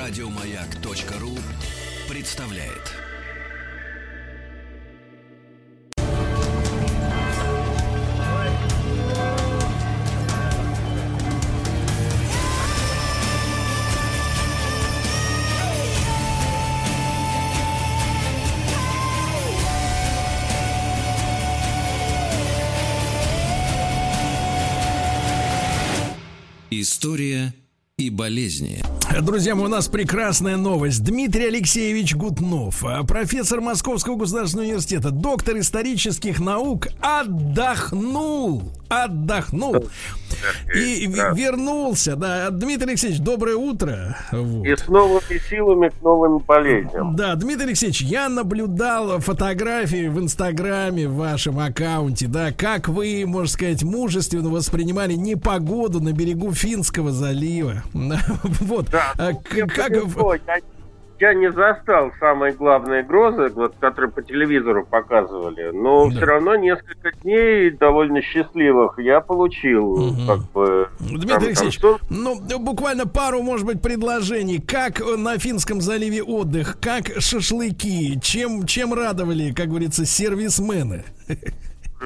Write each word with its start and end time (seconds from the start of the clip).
Радиомаяк.ру 0.00 1.36
представляет. 2.08 2.96
История 26.70 27.52
и 28.00 28.10
болезни. 28.10 28.82
Друзья 29.22 29.54
мои, 29.54 29.66
у 29.66 29.68
нас 29.68 29.88
прекрасная 29.88 30.56
новость. 30.56 31.02
Дмитрий 31.02 31.46
Алексеевич 31.46 32.14
Гутнов, 32.14 32.84
а, 32.84 33.02
профессор 33.02 33.60
Московского 33.60 34.16
государственного 34.16 34.66
университета, 34.68 35.10
доктор 35.10 35.58
исторических 35.58 36.40
наук, 36.40 36.88
отдохнул. 37.00 38.62
Отдохнул. 38.88 39.86
И 40.74 41.06
да. 41.06 41.30
вернулся, 41.30 42.16
да. 42.16 42.50
Дмитрий 42.50 42.90
Алексеевич, 42.90 43.20
доброе 43.20 43.56
утро. 43.56 44.16
Вот. 44.32 44.66
И 44.66 44.74
с 44.74 44.88
новыми 44.88 45.48
силами 45.48 45.88
к 45.88 46.02
новым 46.02 46.38
болезням. 46.38 47.14
Да, 47.14 47.34
Дмитрий 47.34 47.66
Алексеевич, 47.66 48.00
я 48.02 48.28
наблюдал 48.28 49.20
фотографии 49.20 50.08
в 50.08 50.18
Инстаграме, 50.18 51.08
в 51.08 51.16
вашем 51.16 51.58
аккаунте, 51.58 52.26
да, 52.26 52.52
как 52.52 52.88
вы, 52.88 53.24
можно 53.26 53.48
сказать, 53.48 53.82
мужественно 53.82 54.48
воспринимали 54.48 55.14
непогоду 55.14 56.00
на 56.00 56.12
берегу 56.12 56.52
Финского 56.52 57.12
залива. 57.12 57.84
Вот. 58.60 58.86
А, 58.94 59.32
как... 59.32 59.90
Я 59.90 60.60
я 61.20 61.34
не 61.34 61.52
застал 61.52 62.10
самые 62.18 62.54
главные 62.54 63.02
грозы, 63.02 63.50
вот, 63.54 63.74
которые 63.78 64.10
по 64.10 64.22
телевизору 64.22 64.86
показывали, 64.86 65.70
но 65.70 66.06
да. 66.06 66.16
все 66.16 66.24
равно 66.24 66.56
несколько 66.56 67.12
дней 67.12 67.70
довольно 67.70 68.22
счастливых 68.22 68.98
я 68.98 69.20
получил, 69.20 69.92
угу. 69.92 70.26
как 70.26 70.50
бы. 70.52 70.88
Дмитрий 70.98 71.28
там, 71.28 71.42
Алексеевич, 71.42 71.78
там, 71.78 71.98
что... 71.98 72.06
ну 72.08 72.58
буквально 72.58 73.06
пару, 73.06 73.42
может 73.42 73.66
быть, 73.66 73.82
предложений, 73.82 74.64
как 74.66 75.00
на 75.18 75.38
Финском 75.38 75.82
заливе 75.82 76.22
отдых, 76.22 76.78
как 76.80 77.08
шашлыки, 77.20 78.18
чем 78.20 78.64
чем 78.64 78.94
радовали, 78.94 79.52
как 79.52 79.68
говорится, 79.68 80.06
сервисмены 80.06 81.04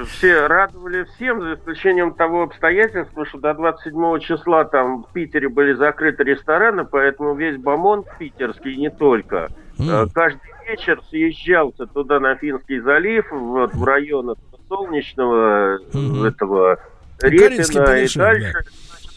все 0.05 0.47
радовали 0.47 1.03
всем, 1.15 1.41
за 1.41 1.55
исключением 1.55 2.13
того 2.13 2.43
обстоятельства, 2.43 3.25
что 3.25 3.39
до 3.39 3.53
27 3.53 4.19
числа 4.19 4.65
там 4.65 5.03
в 5.03 5.13
Питере 5.13 5.49
были 5.49 5.73
закрыты 5.73 6.23
рестораны, 6.23 6.85
поэтому 6.85 7.35
весь 7.35 7.57
Бамон 7.57 8.05
питерский, 8.17 8.75
не 8.75 8.89
только, 8.89 9.49
mm. 9.77 10.09
каждый 10.13 10.51
вечер 10.67 11.01
съезжался 11.09 11.85
туда 11.87 12.19
на 12.19 12.35
Финский 12.35 12.79
залив, 12.79 13.25
вот 13.31 13.73
в 13.73 13.83
район 13.83 14.35
солнечного 14.67 15.77
mm-hmm. 15.77 16.27
этого 16.27 16.79
Репина 17.21 17.97
и 17.97 18.07
дальше. 18.15 18.19
Да. 18.19 18.59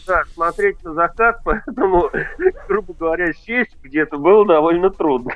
Да, 0.07 0.23
смотреть 0.33 0.83
на 0.83 0.95
закат, 0.95 1.39
поэтому, 1.45 2.09
грубо 2.67 2.93
говоря, 2.93 3.31
сесть 3.33 3.77
где-то 3.83 4.17
было 4.17 4.43
довольно 4.43 4.89
трудно. 4.89 5.33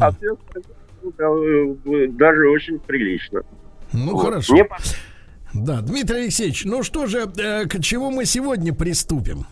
А 0.00 0.10
все 0.10 0.38
э, 1.18 2.06
даже 2.08 2.48
очень 2.48 2.78
прилично. 2.78 3.42
Ну, 3.94 4.12
вот. 4.12 4.24
хорошо. 4.24 4.54
Мне... 4.54 4.68
Да, 5.54 5.80
Дмитрий 5.80 6.22
Алексеевич, 6.22 6.64
ну 6.64 6.82
что 6.82 7.06
же, 7.06 7.30
э, 7.38 7.66
к 7.66 7.80
чему 7.80 8.10
мы 8.10 8.24
сегодня 8.24 8.74
приступим? 8.74 9.46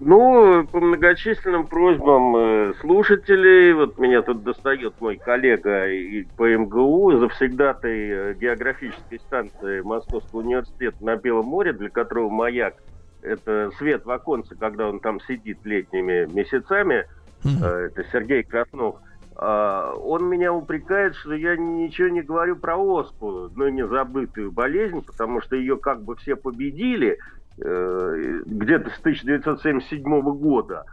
Ну, 0.00 0.64
по 0.70 0.78
многочисленным 0.78 1.66
просьбам 1.66 2.36
э, 2.36 2.74
слушателей, 2.80 3.72
вот 3.72 3.98
меня 3.98 4.22
тут 4.22 4.44
достает 4.44 4.94
мой 5.00 5.16
коллега 5.16 5.88
и 5.88 6.22
по 6.36 6.48
МГУ, 6.48 7.18
завсегдатой 7.18 8.08
э, 8.08 8.34
географической 8.40 9.18
станции 9.18 9.80
Московского 9.80 10.40
университета 10.40 11.04
на 11.04 11.16
Белом 11.16 11.46
море, 11.46 11.72
для 11.72 11.88
которого 11.88 12.30
маяк– 12.30 12.74
это 13.22 13.70
свет 13.78 14.04
в 14.04 14.10
оконце, 14.10 14.54
когда 14.54 14.88
он 14.88 15.00
там 15.00 15.20
сидит 15.22 15.58
летними 15.64 16.32
месяцами, 16.32 17.06
mm-hmm. 17.42 17.66
это 17.66 18.04
Сергей 18.12 18.44
Краснов. 18.44 18.96
А, 19.40 19.94
он 19.94 20.28
меня 20.28 20.52
упрекает, 20.52 21.14
что 21.14 21.32
я 21.32 21.56
ничего 21.56 22.08
не 22.08 22.22
говорю 22.22 22.56
про 22.56 22.76
оспу, 22.76 23.48
но 23.54 23.68
не 23.68 23.86
забытую 23.86 24.50
болезнь, 24.50 25.00
потому 25.00 25.40
что 25.40 25.54
ее 25.54 25.76
как 25.76 26.02
бы 26.02 26.16
все 26.16 26.34
победили 26.34 27.18
э, 27.58 28.40
где-то 28.44 28.90
с 28.90 28.98
1977 28.98 30.20
года 30.38 30.86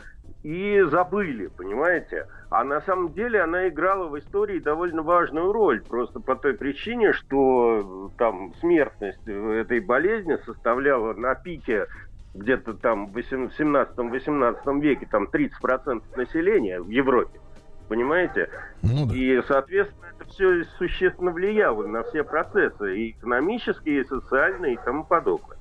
и 0.44 0.80
забыли, 0.92 1.48
понимаете? 1.48 2.28
А 2.52 2.64
на 2.64 2.82
самом 2.82 3.14
деле 3.14 3.42
она 3.42 3.68
играла 3.68 4.08
в 4.08 4.20
истории 4.20 4.60
довольно 4.60 5.02
важную 5.02 5.52
роль, 5.52 5.82
просто 5.82 6.20
по 6.20 6.36
той 6.36 6.54
причине, 6.54 7.14
что 7.14 8.12
там 8.20 8.54
смертность 8.60 9.28
этой 9.28 9.80
болезни 9.80 10.38
составляла 10.46 11.16
на 11.16 11.34
пике 11.34 11.88
где-то 12.36 12.76
там 12.76 13.08
в 13.08 13.18
17-18 13.18 14.82
веке 14.82 15.08
там 15.10 15.30
30% 15.34 16.04
населения 16.16 16.80
в 16.80 16.90
Европе 16.90 17.40
понимаете? 17.88 18.50
Ну, 18.82 19.06
да. 19.06 19.16
И, 19.16 19.42
соответственно, 19.48 20.06
это 20.18 20.30
все 20.30 20.64
существенно 20.78 21.32
влияло 21.32 21.86
на 21.86 22.04
все 22.04 22.24
процессы, 22.24 22.98
и 22.98 23.12
экономические, 23.12 24.02
и 24.02 24.08
социальные, 24.08 24.74
и 24.74 24.80
тому 24.84 25.04
подобное. 25.04 25.58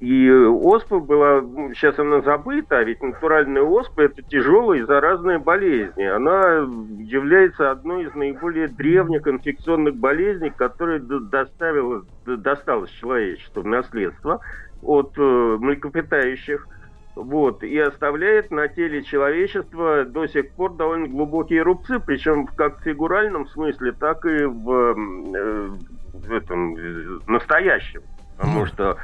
И 0.00 0.30
оспа 0.30 0.98
была, 0.98 1.42
ну, 1.42 1.74
сейчас 1.74 1.98
она 1.98 2.22
забыта, 2.22 2.78
а 2.78 2.84
ведь 2.84 3.02
натуральная 3.02 3.62
оспа– 3.62 4.00
это 4.04 4.22
тяжелая 4.22 4.80
и 4.80 4.82
заразная 4.82 5.38
болезнь. 5.38 6.02
Она 6.02 6.66
является 6.98 7.70
одной 7.70 8.04
из 8.04 8.14
наиболее 8.14 8.68
древних 8.68 9.28
инфекционных 9.28 9.96
болезней, 9.96 10.50
которая 10.56 11.00
доставила, 11.00 12.02
досталась 12.24 12.90
человечеству 12.92 13.60
в 13.60 13.66
наследство 13.66 14.40
от 14.82 15.12
э, 15.18 15.22
млекопитающих– 15.60 16.66
вот, 17.14 17.62
и 17.62 17.78
оставляет 17.78 18.50
на 18.50 18.68
теле 18.68 19.02
человечества 19.02 20.04
до 20.04 20.26
сих 20.26 20.52
пор 20.52 20.74
довольно 20.76 21.08
глубокие 21.08 21.62
рубцы, 21.62 21.98
причем 21.98 22.46
как 22.46 22.80
в 22.80 22.82
фигуральном 22.82 23.46
смысле, 23.48 23.92
так 23.92 24.24
и 24.24 24.44
в, 24.44 24.70
э, 24.70 25.70
в 26.12 26.32
этом 26.32 26.74
в 26.74 27.28
настоящем. 27.28 28.02
Потому 28.36 28.66
что 28.66 28.96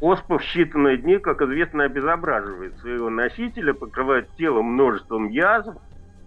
оспа 0.00 0.38
в 0.38 0.42
считанные 0.42 0.96
дни, 0.96 1.18
как 1.18 1.40
известно, 1.42 1.84
обезображивает 1.84 2.76
своего 2.78 3.10
носителя, 3.10 3.74
покрывает 3.74 4.28
тело 4.36 4.60
множеством 4.62 5.28
язв, 5.28 5.76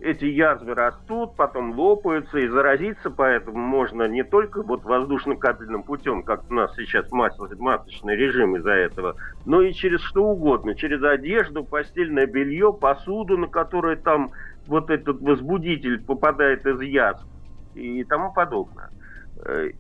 эти 0.06 0.26
язвы 0.26 0.76
растут, 0.76 1.36
потом 1.36 1.78
лопаются, 1.78 2.38
и 2.38 2.48
заразиться 2.48 3.10
поэтому 3.10 3.58
можно 3.58 4.08
не 4.08 4.24
только 4.24 4.62
вот 4.62 4.84
воздушно-капельным 4.84 5.82
путем, 5.82 6.22
как 6.22 6.44
у 6.50 6.54
нас 6.54 6.76
сейчас 6.76 7.12
масочный 7.12 8.16
режим 8.16 8.56
из-за 8.56 8.72
этого, 8.72 9.16
но 9.46 9.62
и 9.62 9.74
через 9.74 10.02
что 10.02 10.24
угодно, 10.26 10.76
через 10.76 11.04
одежду, 11.04 11.64
постельное 11.64 12.28
белье, 12.28 12.72
посуду, 12.72 13.38
на 13.38 13.48
которой 13.48 13.96
там 13.96 14.32
вот 14.68 14.92
этот 14.92 15.20
возбудитель 15.22 16.00
попадает 16.04 16.66
из 16.68 16.80
язв 16.82 17.26
и 17.74 18.04
тому 18.04 18.32
подобное. 18.32 18.90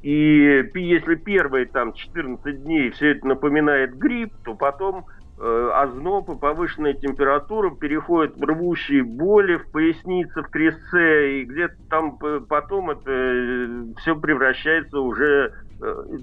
И 0.01 0.69
если 0.73 1.15
первые 1.15 1.67
там 1.67 1.93
14 1.93 2.63
дней 2.63 2.89
все 2.89 3.11
это 3.11 3.27
напоминает 3.27 3.95
грипп, 3.95 4.33
то 4.43 4.55
потом 4.55 5.05
Э, 5.05 5.14
озноб 5.37 6.29
и 6.29 6.35
повышенная 6.35 6.93
температура 6.93 7.69
переходит 7.69 8.37
в 8.37 8.43
рвущие 8.43 9.03
боли 9.03 9.57
в 9.57 9.71
пояснице, 9.71 10.41
в 10.41 10.49
крестце, 10.49 11.39
и 11.39 11.43
где-то 11.43 11.75
там 11.89 12.17
потом 12.47 12.91
это 12.91 13.11
э, 13.11 13.83
все 13.97 14.15
превращается 14.15 14.99
уже 14.99 15.53
э, 15.81 16.17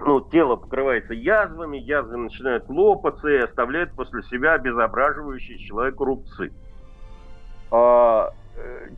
ну, 0.00 0.20
тело 0.20 0.56
покрывается 0.56 1.14
язвами, 1.14 1.78
язвы 1.78 2.16
начинают 2.16 2.68
лопаться 2.68 3.28
и 3.28 3.38
оставляют 3.38 3.92
после 3.92 4.22
себя 4.24 4.54
обезображивающие 4.54 5.58
человеку 5.58 6.04
рубцы. 6.04 6.52
А, 7.70 8.30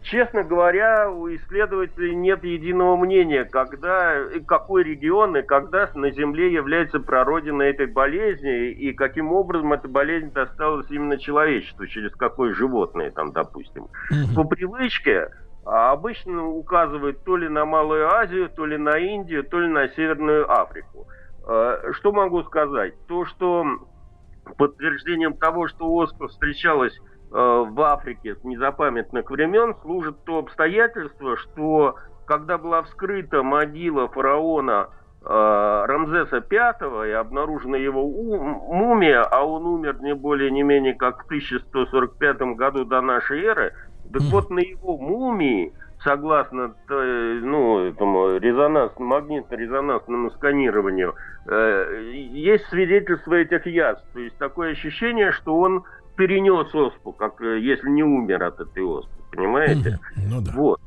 честно 0.03 0.43
говоря, 0.43 1.11
у 1.11 1.29
исследователей 1.29 2.15
нет 2.15 2.45
единого 2.45 2.97
мнения, 2.97 3.45
когда, 3.45 4.17
какой 4.47 4.85
регион 4.85 5.37
и 5.37 5.43
когда 5.43 5.91
на 5.95 6.11
Земле 6.11 6.53
является 6.53 7.01
прародиной 7.01 7.71
этой 7.71 7.87
болезни 7.87 8.71
и 8.71 8.93
каким 8.93 9.33
образом 9.33 9.73
эта 9.73 9.89
болезнь 9.89 10.33
досталась 10.33 10.91
именно 10.91 11.19
человечеству, 11.19 11.87
через 11.87 12.15
какое 12.17 12.55
животное 12.55 13.11
там, 13.11 13.33
допустим. 13.33 13.89
По 14.35 14.45
привычке 14.45 15.29
а, 15.65 15.93
обычно 15.93 16.47
указывают 16.47 17.23
то 17.25 17.37
ли 17.37 17.49
на 17.49 17.65
Малую 17.65 18.09
Азию, 18.09 18.49
то 18.49 18.67
ли 18.67 18.77
на 18.77 18.99
Индию, 18.99 19.45
то 19.45 19.61
ли 19.61 19.69
на 19.69 19.89
Северную 19.89 20.51
Африку. 20.51 21.07
А, 21.47 21.93
что 21.93 22.13
могу 22.13 22.43
сказать? 22.45 22.95
То, 23.07 23.25
что 23.27 23.65
подтверждением 24.57 25.35
того, 25.35 25.69
что 25.69 25.87
оспа 25.93 26.27
встречалась 26.29 26.99
Э, 26.99 27.12
в 27.33 27.81
Африке 27.81 28.37
с 28.37 28.45
незапамятных 28.45 29.31
времен 29.31 29.75
служит 29.83 30.23
то 30.25 30.39
обстоятельство, 30.39 31.37
что 31.37 31.97
когда 32.27 32.59
была 32.59 32.83
вскрыта 32.83 33.43
могила 33.43 34.09
фараона 34.09 34.89
э, 35.25 35.85
Рамзеса 35.87 36.45
V 36.49 37.09
и 37.09 37.13
обнаружена 37.13 37.77
его 37.77 38.07
мумия, 38.07 39.23
а 39.23 39.45
он 39.45 39.67
умер 39.67 40.01
не 40.01 40.15
более 40.15 40.51
не 40.51 40.63
менее 40.63 40.95
как 40.95 41.23
в 41.23 41.27
1145 41.27 42.57
году 42.57 42.85
до 42.85 43.01
нашей 43.01 43.43
эры, 43.43 43.75
так 44.13 44.23
вот 44.31 44.51
на 44.51 44.61
его 44.61 44.99
мумии 44.99 45.73
согласно 46.05 46.75
ну, 46.89 47.87
этому 47.87 48.37
резонанс, 48.37 48.93
магнитно-резонансному 48.99 50.31
сканированию, 50.33 51.15
э, 51.47 52.11
есть 52.33 52.65
свидетельство 52.67 53.35
этих 53.35 53.67
язв. 53.67 54.03
То 54.13 54.21
есть 54.21 54.37
такое 54.39 54.73
ощущение, 54.73 55.31
что 55.31 55.57
он 55.57 55.85
перенес 56.23 56.73
оспу, 56.73 57.13
как 57.13 57.41
э, 57.41 57.59
если 57.59 57.89
не 57.91 58.05
умер 58.05 58.45
от 58.45 58.61
этой 58.61 58.85
оспы, 58.85 59.11
понимаете? 59.33 59.99
Ну 60.31 60.41
да. 60.41 60.53
Вот. 60.55 60.81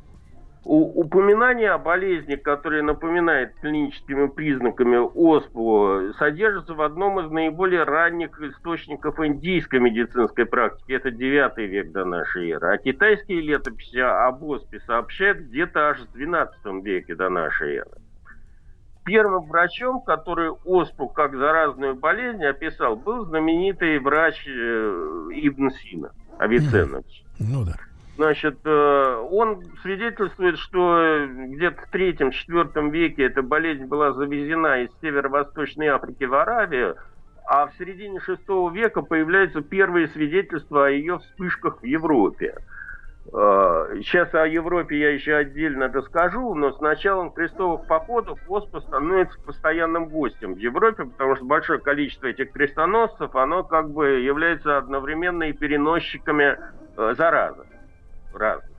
У, 0.63 1.01
упоминание 1.01 1.71
о 1.71 1.77
болезни, 1.77 2.35
которая 2.35 2.81
напоминает 2.81 3.53
клиническими 3.61 4.27
признаками 4.27 4.95
оспу, 4.95 6.13
содержится 6.17 6.73
в 6.73 6.81
одном 6.81 7.19
из 7.19 7.29
наиболее 7.29 7.83
ранних 7.83 8.41
источников 8.41 9.19
индийской 9.19 9.79
медицинской 9.79 10.45
практики. 10.45 10.93
Это 10.93 11.11
9 11.11 11.57
век 11.69 11.91
до 11.91 12.05
нашей 12.05 12.51
эры. 12.51 12.73
А 12.73 12.77
китайские 12.77 13.41
летописи 13.41 13.97
об 13.97 14.41
оспе 14.43 14.79
сообщают 14.87 15.39
где-то 15.39 15.89
аж 15.89 15.99
в 15.99 16.13
12 16.13 16.57
веке 16.81 17.13
до 17.13 17.29
нашей 17.29 17.75
эры. 17.75 17.91
Первым 19.05 19.45
врачом, 19.45 20.01
который 20.01 20.49
оспу 20.49 21.07
как 21.07 21.35
заразную 21.35 21.95
болезнь 21.95 22.43
описал, 22.43 22.95
был 22.95 23.25
знаменитый 23.25 23.99
врач 23.99 24.43
э, 24.47 24.49
Ибн 25.31 25.69
Сина, 25.69 26.11
Авиценна. 26.39 27.03
Ну 27.39 27.63
да. 27.63 27.75
Значит, 28.15 28.57
э, 28.63 29.27
он 29.29 29.63
свидетельствует, 29.83 30.57
что 30.57 31.27
где-то 31.27 31.81
в 31.83 31.89
третьем-четвертом 31.91 32.89
веке 32.89 33.25
эта 33.25 33.43
болезнь 33.43 33.85
была 33.85 34.13
завезена 34.13 34.83
из 34.83 34.89
северо-восточной 35.01 35.87
Африки 35.87 36.23
в 36.23 36.33
Аравию, 36.33 36.95
а 37.45 37.67
в 37.67 37.75
середине 37.77 38.19
шестого 38.21 38.73
века 38.73 39.01
появляются 39.01 39.61
первые 39.61 40.07
свидетельства 40.07 40.87
о 40.87 40.89
ее 40.89 41.19
вспышках 41.19 41.81
в 41.81 41.85
Европе. 41.85 42.55
Э, 42.55 42.74
сейчас 43.31 44.33
о 44.35 44.47
Европе 44.47 44.99
я 44.99 45.09
еще 45.11 45.35
отдельно 45.35 45.87
расскажу, 45.87 46.53
но 46.53 46.71
с 46.71 46.79
началом 46.79 47.31
крестовых 47.31 47.87
походов 47.87 48.39
оспа 48.47 48.81
становится 48.81 49.39
постоянным 49.41 50.09
гостем 50.09 50.53
в 50.53 50.57
Европе, 50.57 51.05
потому 51.05 51.35
что 51.35 51.45
большое 51.45 51.79
количество 51.79 52.27
этих 52.27 52.51
крестоносцев, 52.51 53.35
оно 53.35 53.63
как 53.63 53.89
бы 53.89 54.19
является 54.19 54.77
одновременно 54.77 55.43
и 55.43 55.53
переносчиками 55.53 56.57
э, 56.97 57.13
заразы 57.17 57.65
разных. 58.33 58.75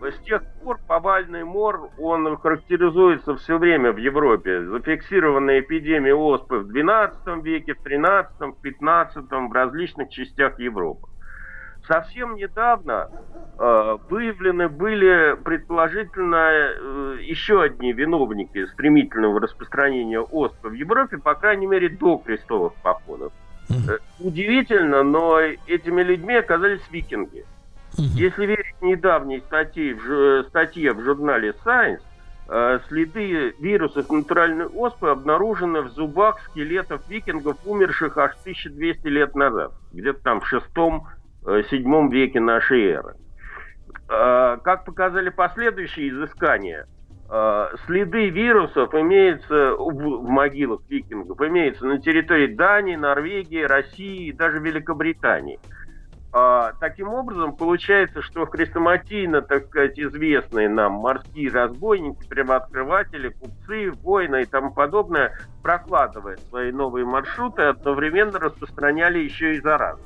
С 0.00 0.18
тех 0.24 0.42
пор 0.62 0.80
повальный 0.86 1.44
мор, 1.44 1.90
он 1.98 2.36
характеризуется 2.36 3.36
все 3.36 3.58
время 3.58 3.92
в 3.92 3.98
Европе. 3.98 4.64
Зафиксированы 4.64 5.60
эпидемии 5.60 6.10
оспы 6.10 6.58
в 6.58 6.70
XII 6.70 7.40
веке, 7.42 7.74
в 7.74 7.84
XIII, 7.84 8.28
в 8.38 8.64
XV, 8.64 9.48
в 9.48 9.52
различных 9.52 10.10
частях 10.10 10.58
Европы. 10.58 11.08
Совсем 11.86 12.36
недавно 12.36 13.10
э, 13.58 13.98
выявлены 14.08 14.68
были 14.68 15.36
предположительно 15.42 16.36
э, 16.36 17.18
еще 17.22 17.62
одни 17.62 17.92
виновники 17.92 18.66
стремительного 18.66 19.40
распространения 19.40 20.20
оспы 20.20 20.68
в 20.68 20.72
Европе, 20.74 21.18
по 21.18 21.34
крайней 21.34 21.66
мере, 21.66 21.88
до 21.88 22.18
крестовых 22.18 22.74
походов. 22.82 23.32
Э, 23.68 23.98
удивительно, 24.20 25.02
но 25.02 25.40
этими 25.40 26.02
людьми 26.02 26.34
оказались 26.34 26.82
викинги. 26.90 27.44
Если 27.96 28.46
верить 28.46 28.80
недавней 28.80 29.40
статье 29.40 29.94
в, 29.94 30.44
статье 30.48 30.92
в 30.92 31.02
журнале 31.02 31.54
Science, 31.64 32.00
э, 32.48 32.78
следы 32.88 33.54
вирусов 33.58 34.08
натуральной 34.10 34.66
оспы 34.66 35.08
обнаружены 35.08 35.82
в 35.82 35.90
зубах 35.90 36.40
скелетов 36.42 37.02
викингов, 37.08 37.56
умерших 37.64 38.16
аж 38.18 38.32
1200 38.42 39.06
лет 39.08 39.34
назад, 39.34 39.72
где-то 39.92 40.22
там 40.22 40.40
в 40.40 40.46
шестом-седьмом 40.46 41.21
э, 41.46 41.62
веке 42.10 42.40
нашей 42.40 42.86
эры. 42.90 43.14
Э, 44.08 44.58
как 44.62 44.84
показали 44.84 45.30
последующие 45.30 46.10
изыскания, 46.10 46.86
следы 47.86 48.28
вирусов 48.28 48.94
имеются 48.94 49.74
в, 49.74 50.28
могилах 50.28 50.82
викингов, 50.90 51.40
имеются 51.40 51.86
на 51.86 51.98
территории 51.98 52.48
Дании, 52.48 52.94
Норвегии, 52.94 53.62
России 53.62 54.26
и 54.26 54.32
даже 54.32 54.58
Великобритании– 54.58 55.58
а, 56.34 56.72
таким 56.80 57.12
образом, 57.12 57.54
получается, 57.54 58.22
что 58.22 58.46
хрестоматийно, 58.46 59.42
так 59.42 59.66
сказать, 59.66 59.98
известные 59.98 60.70
нам 60.70 60.92
морские 60.92 61.50
разбойники, 61.50 62.26
первооткрыватели, 62.26 63.28
купцы, 63.28 63.90
воины 64.02 64.42
и 64.42 64.46
тому 64.46 64.72
подобное, 64.72 65.38
прокладывая 65.62 66.38
свои 66.48 66.72
новые 66.72 67.04
маршруты, 67.04 67.62
одновременно 67.62 68.38
распространяли 68.38 69.18
еще 69.18 69.56
и 69.56 69.60
заразу. 69.60 70.00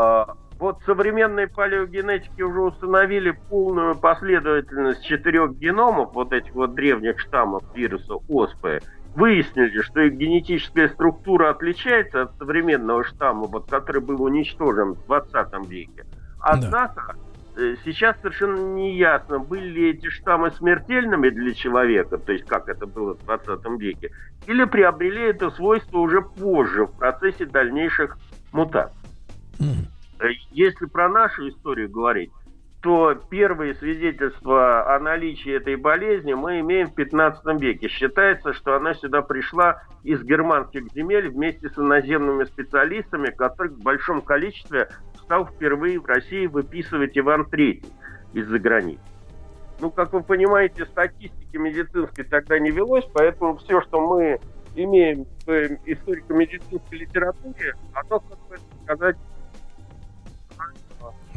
А, 0.00 0.34
вот 0.58 0.78
современные 0.86 1.46
палеогенетики 1.46 2.40
уже 2.42 2.60
установили 2.60 3.32
полную 3.48 3.94
последовательность 3.96 5.04
четырех 5.04 5.58
геномов 5.58 6.14
вот 6.14 6.32
этих 6.32 6.54
вот 6.54 6.74
древних 6.74 7.18
штаммов 7.20 7.62
вируса 7.74 8.14
оспы– 8.28 8.80
выяснили, 9.14 9.82
что 9.82 10.00
их 10.00 10.14
генетическая 10.14 10.88
структура 10.88 11.50
отличается 11.50 12.22
от 12.22 12.36
современного 12.38 13.04
штамма, 13.04 13.46
вот, 13.46 13.68
который 13.68 14.00
был 14.00 14.22
уничтожен 14.22 14.94
в 14.94 15.04
20 15.06 15.68
веке. 15.68 16.06
Однако 16.40 17.16
да. 17.56 17.62
Э, 17.62 17.74
сейчас 17.84 18.16
совершенно 18.20 18.74
не 18.74 18.96
ясно, 18.96 19.38
были 19.38 19.68
ли 19.68 19.90
эти 19.90 20.08
штаммы 20.08 20.50
смертельными 20.52 21.28
для 21.30 21.54
человека, 21.54 22.18
то 22.18 22.32
есть 22.32 22.46
как 22.46 22.68
это 22.68 22.86
было 22.86 23.14
в 23.14 23.24
20 23.24 23.80
веке, 23.80 24.10
или 24.46 24.64
приобрели 24.64 25.22
это 25.22 25.50
свойство 25.50 25.98
уже 25.98 26.22
позже, 26.22 26.86
в 26.86 26.92
процессе 26.92 27.46
дальнейших 27.46 28.16
мутаций. 28.52 28.99
Mm. 29.60 30.32
Если 30.50 30.86
про 30.86 31.08
нашу 31.08 31.48
историю 31.48 31.88
говорить, 31.88 32.30
то 32.82 33.14
первые 33.14 33.74
свидетельства 33.74 34.94
о 34.94 34.98
наличии 34.98 35.52
этой 35.52 35.76
болезни 35.76 36.32
мы 36.32 36.60
имеем 36.60 36.88
в 36.88 36.94
15 36.94 37.60
веке. 37.60 37.88
Считается, 37.88 38.54
что 38.54 38.74
она 38.74 38.94
сюда 38.94 39.20
пришла 39.20 39.82
из 40.02 40.22
германских 40.22 40.90
земель 40.94 41.28
вместе 41.28 41.68
с 41.68 41.78
иноземными 41.78 42.44
специалистами, 42.44 43.30
которых 43.30 43.72
в 43.72 43.82
большом 43.82 44.22
количестве 44.22 44.88
стал 45.22 45.46
впервые 45.46 46.00
в 46.00 46.06
России 46.06 46.46
выписывать 46.46 47.16
Иван 47.18 47.42
III 47.42 47.84
из-за 48.32 48.58
границы. 48.58 49.02
Ну, 49.80 49.90
как 49.90 50.12
вы 50.12 50.22
понимаете, 50.22 50.86
статистики 50.86 51.56
медицинской 51.56 52.24
тогда 52.24 52.58
не 52.58 52.70
велось, 52.70 53.04
поэтому 53.12 53.56
все, 53.56 53.80
что 53.82 54.00
мы 54.00 54.38
имеем 54.74 55.26
в 55.46 55.50
историко-медицинской 55.86 56.98
литературе, 56.98 57.74
оно, 57.94 58.20
как 58.20 58.38
бы 58.48 58.56
сказать, 58.84 59.16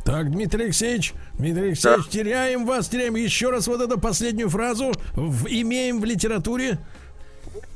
так, 0.06 0.32
Дмитрий 0.32 0.66
Алексеевич, 0.66 1.14
Дмитрий 1.38 1.68
Алексеевич, 1.68 2.06
да. 2.06 2.12
теряем 2.12 2.66
вас, 2.66 2.90
теряем 2.90 3.16
еще 3.16 3.50
раз 3.50 3.68
вот 3.68 3.82
эту 3.82 4.00
последнюю 4.00 4.50
фразу. 4.50 4.92
В, 5.14 5.48
имеем 5.48 6.02
в 6.02 6.06
литературе? 6.06 6.78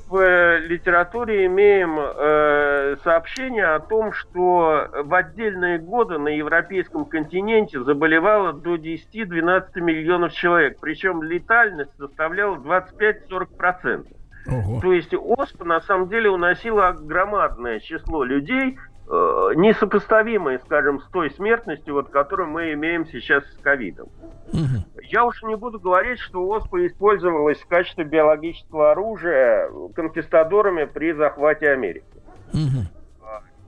В 0.10 0.18
э, 0.18 0.60
литературе 0.60 1.46
имеем 1.48 1.98
э, 2.00 2.96
сообщение 3.04 3.66
о 3.66 3.80
том, 3.80 4.14
что 4.14 4.88
в 5.04 5.14
отдельные 5.14 5.80
годы 5.80 6.18
на 6.18 6.30
европейском 6.30 7.06
континенте 7.06 7.84
заболевало 7.84 8.54
до 8.54 8.76
10-12 8.76 9.82
миллионов 9.82 10.34
человек. 10.34 10.78
Причем 10.80 11.24
летальность 11.24 11.92
составляла 11.98 12.56
25-40%. 12.56 14.08
Ого. 14.50 14.80
То 14.82 14.94
есть 14.94 15.14
оспа 15.14 15.66
на 15.66 15.82
самом 15.82 16.08
деле 16.08 16.30
уносила 16.30 16.96
громадное 16.98 17.80
число 17.80 18.24
людей, 18.24 18.78
э, 19.10 19.52
несопоставимые, 19.56 20.60
скажем, 20.60 21.02
с 21.02 21.06
той 21.10 21.32
смертностью, 21.32 21.94
вот, 21.94 22.10
которую 22.10 22.50
мы 22.50 22.74
имеем 22.74 23.06
сейчас 23.08 23.44
с 23.46 23.58
ковидом. 23.62 24.08
Угу. 24.54 25.04
Я 25.04 25.26
уж 25.26 25.42
не 25.44 25.56
буду 25.56 25.80
говорить, 25.80 26.20
что 26.20 26.48
оспа 26.48 26.86
использовалась 26.86 27.60
в 27.60 27.68
качестве 27.68 28.06
биологического 28.06 28.92
оружия 28.92 29.70
конкистадорами 29.96 30.86
при 30.86 31.14
захвате 31.14 31.70
Америки. 31.70 32.06
Угу. 32.54 32.88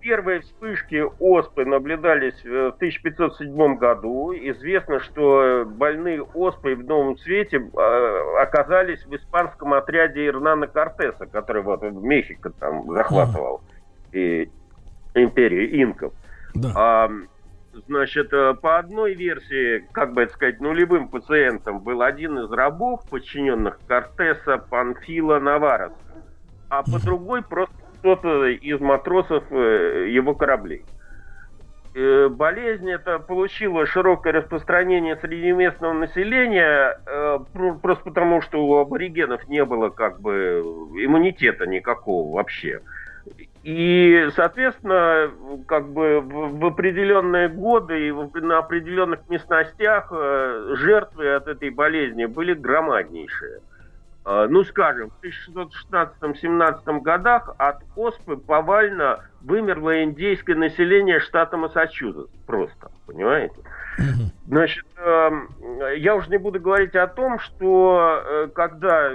Первые 0.01 0.39
вспышки 0.39 1.03
оспы 1.19 1.65
наблюдались 1.65 2.41
в 2.45 2.69
1507 2.69 3.75
году. 3.75 4.31
Известно, 4.33 5.01
что 5.01 5.65
больные 5.65 6.23
оспой 6.23 6.75
в 6.75 6.85
Новом 6.85 7.17
Свете 7.17 7.57
э, 7.57 8.41
оказались 8.41 9.05
в 9.05 9.13
испанском 9.13 9.73
отряде 9.73 10.25
Ирнана 10.27 10.67
Кортеса, 10.67 11.25
который 11.25 11.63
вот 11.63 11.81
в 11.81 12.01
Мехико 12.01 12.49
там 12.51 12.89
захватывал. 12.93 13.61
И 14.13 14.49
империи 15.13 15.81
инков. 15.83 16.13
Да. 16.53 16.71
А, 16.75 17.11
значит, 17.87 18.33
э, 18.33 18.53
по 18.55 18.77
одной 18.77 19.13
версии, 19.13 19.85
как 19.91 20.13
бы 20.13 20.23
это 20.23 20.33
сказать, 20.33 20.59
нулевым 20.59 21.07
пациентом 21.07 21.79
был 21.79 22.01
один 22.01 22.39
из 22.39 22.51
рабов, 22.51 23.01
подчиненных 23.09 23.79
Кортеса 23.87 24.57
Панфила 24.57 25.39
Наварес, 25.39 25.93
а 26.69 26.83
по 26.83 26.99
другой 26.99 27.41
просто 27.41 27.75
кто-то 27.99 28.45
из 28.45 28.79
матросов 28.79 29.43
э, 29.51 30.09
его 30.09 30.33
кораблей. 30.33 30.85
э, 31.95 32.29
болезнь 32.29 32.89
это 32.89 33.19
получила 33.19 33.85
широкое 33.85 34.33
распространение 34.33 35.17
среди 35.17 35.51
местного 35.51 35.93
населения 35.93 36.99
просто 37.81 38.03
потому, 38.05 38.41
что 38.41 38.65
у 38.65 38.77
аборигенов 38.77 39.47
не 39.47 39.63
было 39.65 39.89
как 39.89 40.21
бы 40.21 40.61
иммунитета 40.95 41.65
никакого 41.67 42.35
вообще. 42.35 42.81
И, 43.71 44.29
соответственно, 44.35 45.31
как 45.67 45.89
бы 45.89 46.21
в, 46.21 46.57
в 46.57 46.65
определенные 46.65 47.49
годы 47.49 48.07
и 48.07 48.09
в, 48.09 48.31
на 48.41 48.57
определенных 48.57 49.29
местностях 49.29 50.07
э, 50.11 50.73
жертвы 50.75 51.35
от 51.35 51.47
этой 51.47 51.69
болезни 51.69 52.25
были 52.25 52.55
громаднейшие. 52.55 53.59
Э, 54.25 54.47
ну, 54.49 54.63
скажем, 54.63 55.11
в 55.11 55.23
1616-17 55.23 57.01
годах 57.01 57.53
от 57.59 57.83
оспы 57.95 58.37
повально 58.37 59.19
вымерло 59.41 60.03
индейское 60.03 60.55
население 60.55 61.19
штата 61.19 61.55
Массачусетс. 61.55 62.31
Просто, 62.47 62.89
понимаете? 63.05 63.61
Значит, 64.47 64.87
э, 64.97 65.29
я 65.97 66.15
уже 66.15 66.31
не 66.31 66.37
буду 66.37 66.59
говорить 66.59 66.95
о 66.95 67.05
том, 67.05 67.37
что 67.37 68.23
э, 68.25 68.47
когда... 68.47 69.11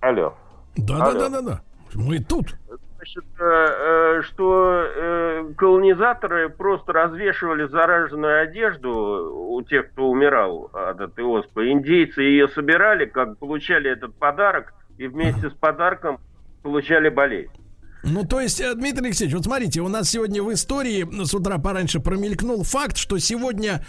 Алло. 0.00 0.34
Да-да-да-да-да. 0.76 1.62
Мы 1.94 2.20
тут. 2.20 2.56
Значит, 2.96 3.24
э, 3.38 3.44
э, 3.44 4.22
что 4.22 4.82
э, 4.82 5.52
колонизаторы 5.56 6.48
просто 6.48 6.92
развешивали 6.92 7.66
зараженную 7.66 8.42
одежду 8.42 9.50
у 9.50 9.62
тех, 9.62 9.90
кто 9.90 10.08
умирал 10.08 10.70
от 10.72 11.00
этой 11.00 11.24
оспы. 11.24 11.70
Индейцы 11.70 12.22
ее 12.22 12.48
собирали, 12.48 13.04
как 13.04 13.38
получали 13.38 13.90
этот 13.90 14.14
подарок, 14.14 14.72
и 14.96 15.06
вместе 15.06 15.50
с 15.50 15.52
подарком 15.52 16.18
получали 16.62 17.10
болезнь. 17.10 17.63
Ну, 18.06 18.24
то 18.24 18.40
есть, 18.40 18.60
э, 18.60 18.74
Дмитрий 18.74 19.06
Алексеевич, 19.06 19.34
вот 19.34 19.44
смотрите, 19.44 19.80
у 19.80 19.88
нас 19.88 20.10
сегодня 20.10 20.42
в 20.42 20.52
истории 20.52 21.06
с 21.24 21.34
утра 21.34 21.58
пораньше 21.58 22.00
промелькнул 22.00 22.62
факт, 22.62 22.96
что 22.96 23.18
сегодня 23.18 23.84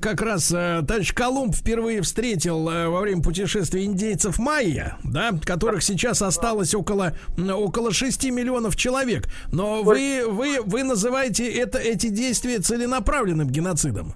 как 0.00 0.20
раз 0.22 0.50
э, 0.52 0.82
товарищ 0.86 1.14
Колумб 1.14 1.54
впервые 1.54 2.02
встретил 2.02 2.68
э, 2.68 2.88
во 2.88 3.00
время 3.00 3.22
путешествия 3.22 3.84
индейцев 3.84 4.38
майя, 4.38 4.98
да, 5.04 5.30
которых 5.44 5.82
сейчас 5.82 6.20
осталось 6.22 6.74
около, 6.74 7.16
около 7.38 7.92
6 7.92 8.24
миллионов 8.26 8.76
человек. 8.76 9.28
Но 9.52 9.82
вы, 9.82 10.24
вы, 10.26 10.60
вы 10.60 10.82
называете 10.82 11.48
это, 11.48 11.78
эти 11.78 12.08
действия 12.08 12.58
целенаправленным 12.58 13.48
геноцидом. 13.48 14.14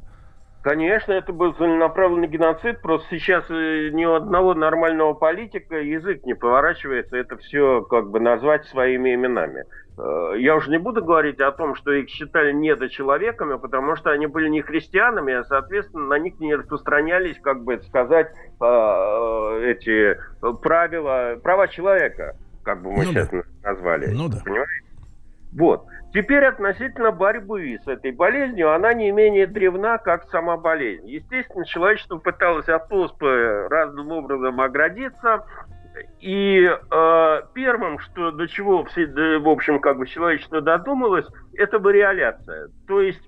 Конечно, 0.62 1.12
это 1.12 1.32
был 1.32 1.54
целенаправленный 1.54 2.28
геноцид, 2.28 2.80
просто 2.82 3.18
сейчас 3.18 3.44
э, 3.50 3.90
ни 3.92 4.04
у 4.04 4.14
одного 4.14 4.54
нормального 4.54 5.12
политика 5.12 5.74
язык 5.74 6.24
не 6.24 6.34
поворачивается 6.34 7.16
это 7.16 7.36
все 7.38 7.82
как 7.82 8.10
бы 8.10 8.20
назвать 8.20 8.64
своими 8.66 9.12
именами. 9.12 9.64
Э, 9.98 10.34
я 10.38 10.54
уже 10.54 10.70
не 10.70 10.78
буду 10.78 11.04
говорить 11.04 11.40
о 11.40 11.50
том, 11.50 11.74
что 11.74 11.90
их 11.90 12.08
считали 12.08 12.52
недочеловеками, 12.52 13.58
потому 13.58 13.96
что 13.96 14.10
они 14.10 14.28
были 14.28 14.48
не 14.48 14.62
христианами, 14.62 15.34
а, 15.34 15.44
соответственно, 15.44 16.06
на 16.06 16.18
них 16.20 16.38
не 16.38 16.54
распространялись, 16.54 17.40
как 17.42 17.64
бы 17.64 17.80
сказать, 17.88 18.28
э, 18.60 19.64
эти 19.64 20.16
правила, 20.62 21.40
права 21.42 21.66
человека, 21.66 22.36
как 22.62 22.82
бы 22.82 22.92
мы 22.92 23.04
ну 23.04 23.10
сейчас 23.10 23.30
да. 23.30 23.42
назвали. 23.64 24.12
Ну 24.14 24.28
да. 24.28 24.38
Понимаете? 24.44 24.91
Вот. 25.52 25.84
Теперь 26.12 26.44
относительно 26.44 27.10
борьбы 27.10 27.78
с 27.82 27.88
этой 27.88 28.12
болезнью, 28.12 28.72
она 28.74 28.92
не 28.92 29.10
менее 29.12 29.46
древна, 29.46 29.98
как 29.98 30.28
сама 30.30 30.56
болезнь. 30.56 31.08
Естественно, 31.08 31.64
человечество 31.64 32.18
пыталось 32.18 32.68
от 32.68 32.92
оспы 32.92 33.66
разным 33.70 34.10
образом 34.10 34.60
оградиться, 34.60 35.44
и 36.20 36.62
э, 36.64 37.40
первым, 37.54 37.98
что 37.98 38.30
до 38.30 38.48
чего 38.48 38.84
все, 38.84 39.06
в 39.06 39.48
общем, 39.48 39.78
как 39.80 39.98
бы 39.98 40.06
человечество 40.06 40.60
додумалось, 40.60 41.26
это 41.54 41.78
бариоляция. 41.78 42.68
То 42.86 43.00
есть 43.00 43.22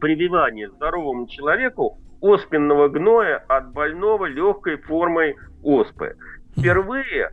прививание 0.00 0.70
здоровому 0.70 1.26
человеку 1.26 1.98
оспенного 2.20 2.88
гноя 2.88 3.44
от 3.48 3.72
больного 3.72 4.26
легкой 4.26 4.76
формой 4.76 5.36
оспы. 5.62 6.16
Впервые 6.56 7.32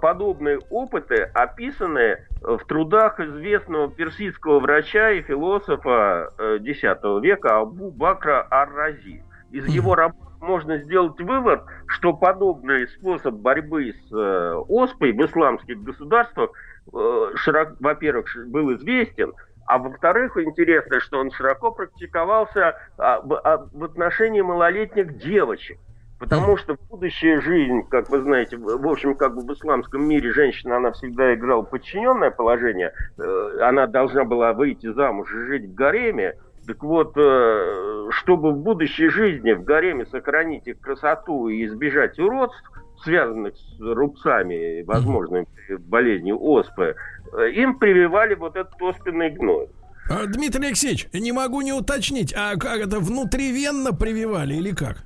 подобные 0.00 0.58
опыты 0.70 1.30
описаны 1.34 2.18
в 2.40 2.58
трудах 2.66 3.20
известного 3.20 3.88
персидского 3.90 4.58
врача 4.58 5.10
и 5.12 5.22
философа 5.22 6.28
X 6.60 6.82
э, 6.82 7.20
века 7.22 7.60
Абу 7.60 7.90
Бакра 7.90 8.46
Ар-Рази. 8.50 9.22
Из 9.52 9.66
его 9.68 9.94
работ 9.94 10.32
можно 10.40 10.78
сделать 10.78 11.20
вывод, 11.20 11.62
что 11.86 12.12
подобный 12.12 12.88
способ 12.88 13.34
борьбы 13.34 13.92
с 13.92 14.12
э, 14.12 14.54
оспой 14.68 15.12
в 15.12 15.24
исламских 15.24 15.82
государствах, 15.82 16.50
во-первых, 16.84 18.26
был 18.48 18.74
известен, 18.74 19.32
а 19.66 19.78
во-вторых, 19.78 20.36
интересно, 20.36 21.00
что 21.00 21.20
он 21.20 21.30
широко 21.30 21.70
практиковался 21.70 22.76
а, 22.98 23.18
а, 23.18 23.66
в 23.72 23.84
отношении 23.84 24.40
малолетних 24.40 25.16
девочек. 25.18 25.78
Потому 26.22 26.56
что 26.56 26.76
будущая 26.88 27.40
жизнь, 27.40 27.82
как 27.90 28.08
вы 28.08 28.20
знаете, 28.20 28.56
в 28.56 28.86
общем, 28.86 29.16
как 29.16 29.34
бы 29.34 29.42
в 29.42 29.52
исламском 29.52 30.04
мире 30.04 30.32
женщина, 30.32 30.76
она 30.76 30.92
всегда 30.92 31.34
играла 31.34 31.62
подчиненное 31.62 32.30
положение. 32.30 32.92
Э, 33.18 33.58
она 33.62 33.88
должна 33.88 34.22
была 34.22 34.52
выйти 34.52 34.92
замуж 34.92 35.28
и 35.34 35.46
жить 35.46 35.64
в 35.64 35.74
гареме. 35.74 36.34
Так 36.64 36.80
вот, 36.84 37.14
э, 37.16 38.06
чтобы 38.10 38.52
в 38.52 38.58
будущей 38.58 39.08
жизни 39.08 39.50
в 39.50 39.64
гареме 39.64 40.06
сохранить 40.06 40.68
их 40.68 40.78
красоту 40.78 41.48
и 41.48 41.66
избежать 41.66 42.16
уродств, 42.20 42.70
связанных 43.02 43.56
с 43.56 43.80
рубцами, 43.80 44.82
возможной 44.82 45.48
болезнью 45.88 46.40
оспы, 46.40 46.94
э, 47.36 47.50
им 47.50 47.80
прививали 47.80 48.36
вот 48.36 48.54
этот 48.54 48.80
оспенный 48.80 49.30
гной. 49.30 49.70
А, 50.08 50.26
Дмитрий 50.26 50.68
Алексеевич, 50.68 51.08
не 51.12 51.32
могу 51.32 51.62
не 51.62 51.72
уточнить, 51.72 52.32
а 52.32 52.56
как 52.56 52.78
это 52.78 53.00
внутривенно 53.00 53.92
прививали 53.92 54.54
или 54.54 54.70
как? 54.70 55.04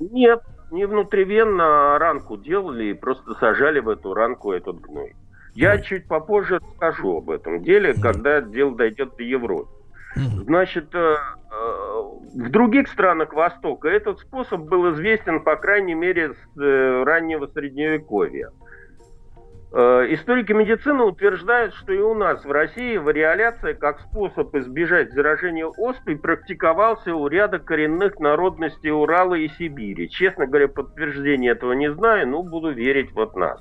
Нет, 0.00 0.42
не 0.70 0.86
внутривенно 0.86 1.98
ранку 1.98 2.36
делали 2.36 2.86
и 2.86 2.94
просто 2.94 3.34
сажали 3.34 3.80
в 3.80 3.88
эту 3.88 4.14
ранку 4.14 4.52
этот 4.52 4.80
гной. 4.80 5.14
Я 5.54 5.76
mm. 5.76 5.82
чуть 5.82 6.08
попозже 6.08 6.60
скажу 6.76 7.18
об 7.18 7.30
этом 7.30 7.62
деле, 7.62 7.94
когда 7.94 8.40
дело 8.40 8.74
дойдет 8.74 9.16
до 9.16 9.22
Европы. 9.22 9.70
Mm. 10.16 10.44
Значит, 10.44 10.94
э, 10.94 10.98
э, 10.98 12.00
в 12.34 12.50
других 12.50 12.88
странах 12.88 13.32
Востока 13.32 13.88
этот 13.88 14.20
способ 14.20 14.62
был 14.62 14.92
известен, 14.94 15.42
по 15.42 15.56
крайней 15.56 15.94
мере, 15.94 16.32
с 16.34 16.60
э, 16.60 17.02
раннего 17.04 17.46
Средневековья. 17.48 18.50
Э, 19.72 20.04
историки 20.10 20.52
медицины 20.52 21.04
утверждают, 21.04 21.74
что 21.74 21.92
и 21.92 21.98
у 21.98 22.12
нас 22.14 22.44
в 22.44 22.50
России 22.50 22.96
вариоляция 22.96 23.74
как 23.74 24.00
способ 24.00 24.52
избежать 24.56 25.12
заражения 25.12 25.66
оспой 25.66 26.16
практиковался 26.16 27.14
у 27.14 27.28
ряда 27.28 27.60
коренных 27.60 28.18
народностей 28.18 28.90
Урала 28.90 29.34
и 29.34 29.48
Сибири. 29.48 30.10
Честно 30.10 30.46
говоря, 30.46 30.66
подтверждения 30.66 31.50
этого 31.50 31.72
не 31.72 31.92
знаю, 31.92 32.28
но 32.28 32.42
буду 32.42 32.72
верить 32.72 33.12
вот 33.12 33.36
нас. 33.36 33.60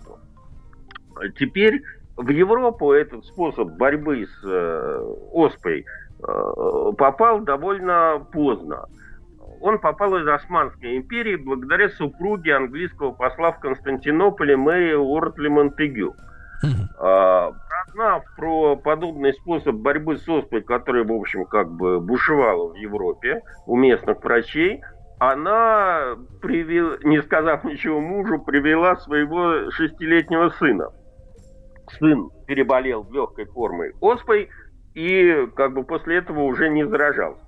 Теперь 1.37 1.83
в 2.17 2.27
Европу 2.29 2.91
этот 2.91 3.25
способ 3.25 3.69
борьбы 3.77 4.25
с 4.25 4.43
э, 4.43 5.13
оспой 5.31 5.85
э, 6.27 6.91
попал 6.97 7.41
довольно 7.41 8.25
поздно 8.31 8.87
он 9.61 9.79
попал 9.79 10.17
из 10.17 10.27
Османской 10.27 10.97
империи 10.97 11.35
благодаря 11.35 11.89
супруге 11.89 12.55
английского 12.55 13.11
посла 13.11 13.51
в 13.51 13.59
Константинополе 13.59 14.57
Мэри 14.57 14.93
Уортли 14.93 15.47
Монтегю. 15.47 16.15
А, 16.97 17.51
прознав 17.69 18.23
про 18.35 18.75
подобный 18.75 19.33
способ 19.33 19.75
борьбы 19.75 20.17
с 20.17 20.27
оспой, 20.27 20.61
который, 20.61 21.05
в 21.05 21.11
общем, 21.11 21.45
как 21.45 21.71
бы 21.71 21.99
бушевал 21.99 22.73
в 22.73 22.75
Европе 22.75 23.41
у 23.65 23.77
местных 23.77 24.21
врачей, 24.23 24.81
она, 25.19 26.17
привел, 26.41 26.97
не 27.03 27.21
сказав 27.21 27.63
ничего 27.63 27.99
мужу, 27.99 28.39
привела 28.39 28.95
своего 28.97 29.69
шестилетнего 29.71 30.49
сына. 30.49 30.89
Сын 31.97 32.29
переболел 32.45 33.07
легкой 33.11 33.45
формой 33.45 33.93
оспой 33.99 34.49
и 34.93 35.47
как 35.55 35.73
бы 35.73 35.83
после 35.83 36.17
этого 36.17 36.41
уже 36.41 36.69
не 36.69 36.85
заражался. 36.85 37.43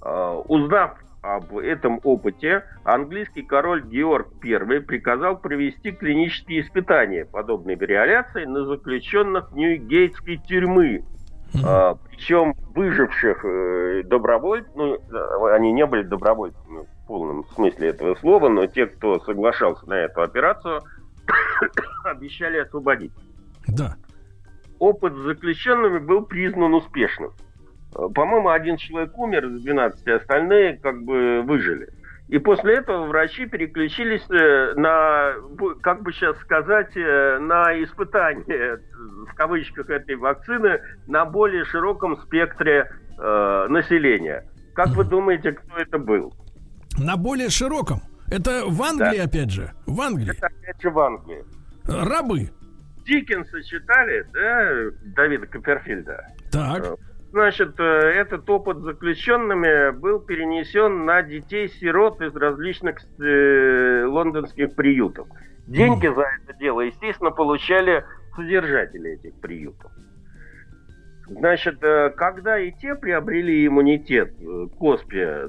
А, 0.00 0.38
узнав 0.38 0.96
об 1.22 1.56
этом 1.56 2.00
опыте 2.02 2.64
английский 2.84 3.42
король 3.42 3.84
Георг 3.86 4.28
I 4.44 4.80
приказал 4.80 5.38
провести 5.38 5.92
клинические 5.92 6.62
испытания 6.62 7.24
подобной 7.24 7.76
вариоляции 7.76 8.44
на 8.44 8.66
заключенных 8.66 9.52
Ньюгейтской 9.52 10.38
тюрьмы. 10.38 11.04
А, 11.64 11.96
причем 12.08 12.54
выживших 12.74 13.44
э, 13.44 14.02
добровольцев, 14.04 14.72
ну, 14.74 14.98
они 15.46 15.72
не 15.72 15.86
были 15.86 16.02
добровольцами 16.02 16.86
в 16.86 17.06
полном 17.06 17.44
смысле 17.54 17.88
этого 17.88 18.14
слова, 18.16 18.48
но 18.48 18.66
те, 18.66 18.86
кто 18.86 19.20
соглашался 19.20 19.86
на 19.88 19.94
эту 19.94 20.22
операцию, 20.22 20.80
обещали 22.04 22.58
освободить. 22.58 23.12
Да. 23.68 23.96
Опыт 24.78 25.14
с 25.14 25.20
заключенными 25.20 25.98
был 25.98 26.24
признан 26.24 26.74
успешным. 26.74 27.32
По-моему, 27.92 28.48
один 28.48 28.76
человек 28.76 29.16
умер 29.18 29.46
из 29.46 29.62
12, 29.62 30.08
остальные 30.08 30.78
как 30.78 31.02
бы 31.02 31.42
выжили. 31.42 31.88
И 32.28 32.38
после 32.38 32.76
этого 32.76 33.06
врачи 33.08 33.44
переключились 33.44 34.22
э, 34.30 34.72
на, 34.74 35.34
как 35.82 36.02
бы 36.02 36.12
сейчас 36.12 36.38
сказать, 36.38 36.96
э, 36.96 37.38
на 37.38 37.82
испытание, 37.82 38.78
в 39.30 39.34
кавычках, 39.34 39.90
этой 39.90 40.16
вакцины 40.16 40.80
на 41.06 41.26
более 41.26 41.66
широком 41.66 42.16
спектре 42.22 42.90
э, 43.18 43.66
населения. 43.68 44.46
Как 44.74 44.88
вы 44.88 45.04
думаете, 45.04 45.52
кто 45.52 45.76
это 45.76 45.98
был? 45.98 46.32
На 46.98 47.18
более 47.18 47.50
широком? 47.50 48.00
Это 48.30 48.62
в 48.66 48.82
Англии, 48.82 49.18
да. 49.18 49.24
опять 49.24 49.50
же? 49.50 49.70
В 49.84 50.00
Англии? 50.00 50.32
Это 50.34 50.46
опять 50.46 50.80
же 50.80 50.88
в 50.88 50.98
Англии. 50.98 51.44
Рабы? 51.86 52.50
Диккенса 53.04 53.62
читали, 53.62 54.24
да, 54.32 54.96
Давида 55.16 55.46
Копперфильда? 55.48 56.28
Так. 56.50 56.96
Значит, 57.32 57.80
э, 57.80 57.82
этот 57.82 58.48
опыт 58.50 58.76
с 58.78 58.82
заключенными 58.82 59.90
был 59.90 60.20
перенесен 60.20 61.06
на 61.06 61.22
детей-сирот 61.22 62.20
из 62.20 62.36
различных 62.36 62.98
э, 63.18 64.04
лондонских 64.04 64.74
приютов. 64.74 65.28
Деньги 65.66 66.08
за 66.08 66.20
это 66.20 66.58
дело, 66.58 66.82
естественно, 66.82 67.30
получали 67.30 68.04
содержатели 68.36 69.12
этих 69.12 69.32
приютов. 69.40 69.90
Значит, 71.26 71.82
э, 71.82 72.10
когда 72.10 72.58
и 72.58 72.70
те 72.70 72.94
приобрели 72.94 73.66
иммунитет 73.66 74.34
э, 74.38 74.66
к 74.78 74.82
оспе, 74.82 75.48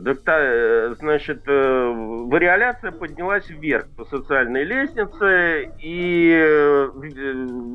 значит, 1.00 1.46
вариоляция 1.46 2.92
поднялась 2.92 3.50
вверх 3.50 3.90
по 3.98 4.06
социальной 4.06 4.64
лестнице, 4.64 5.70
и 5.82 6.88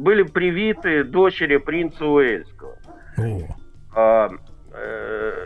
были 0.00 0.22
привиты 0.22 1.04
дочери 1.04 1.58
принца 1.58 2.06
Уэльского. 2.06 2.74
Э, 3.18 3.40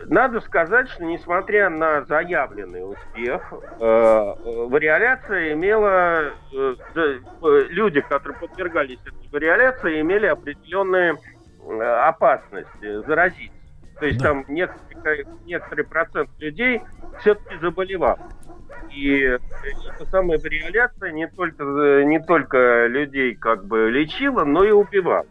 надо 0.07 0.41
сказать, 0.41 0.89
что 0.89 1.05
несмотря 1.05 1.69
на 1.69 2.03
заявленный 2.05 2.87
успех, 2.91 3.41
э, 3.51 4.35
вариоляция 4.45 5.53
имела... 5.53 6.33
Э, 6.53 6.75
люди, 7.69 8.01
которые 8.01 8.37
подвергались 8.37 8.99
этой 9.05 9.29
вариоляции, 9.31 10.01
имели 10.01 10.25
определенные 10.27 11.15
опасности 12.05 13.05
заразиться. 13.05 13.57
То 13.99 14.05
есть 14.05 14.19
да. 14.19 14.29
там 14.29 14.45
некоторый, 14.49 15.25
некоторый 15.45 15.85
процент 15.85 16.29
людей 16.39 16.81
все-таки 17.21 17.57
заболевал. 17.59 18.19
И 18.91 19.19
эта 19.19 20.05
самая 20.11 20.37
вариоляция 20.37 21.11
не 21.11 21.27
только, 21.27 22.03
не 22.03 22.19
только 22.19 22.87
людей 22.87 23.35
как 23.35 23.65
бы 23.65 23.89
лечила, 23.89 24.43
но 24.43 24.63
и 24.63 24.71
убивала. 24.71 25.25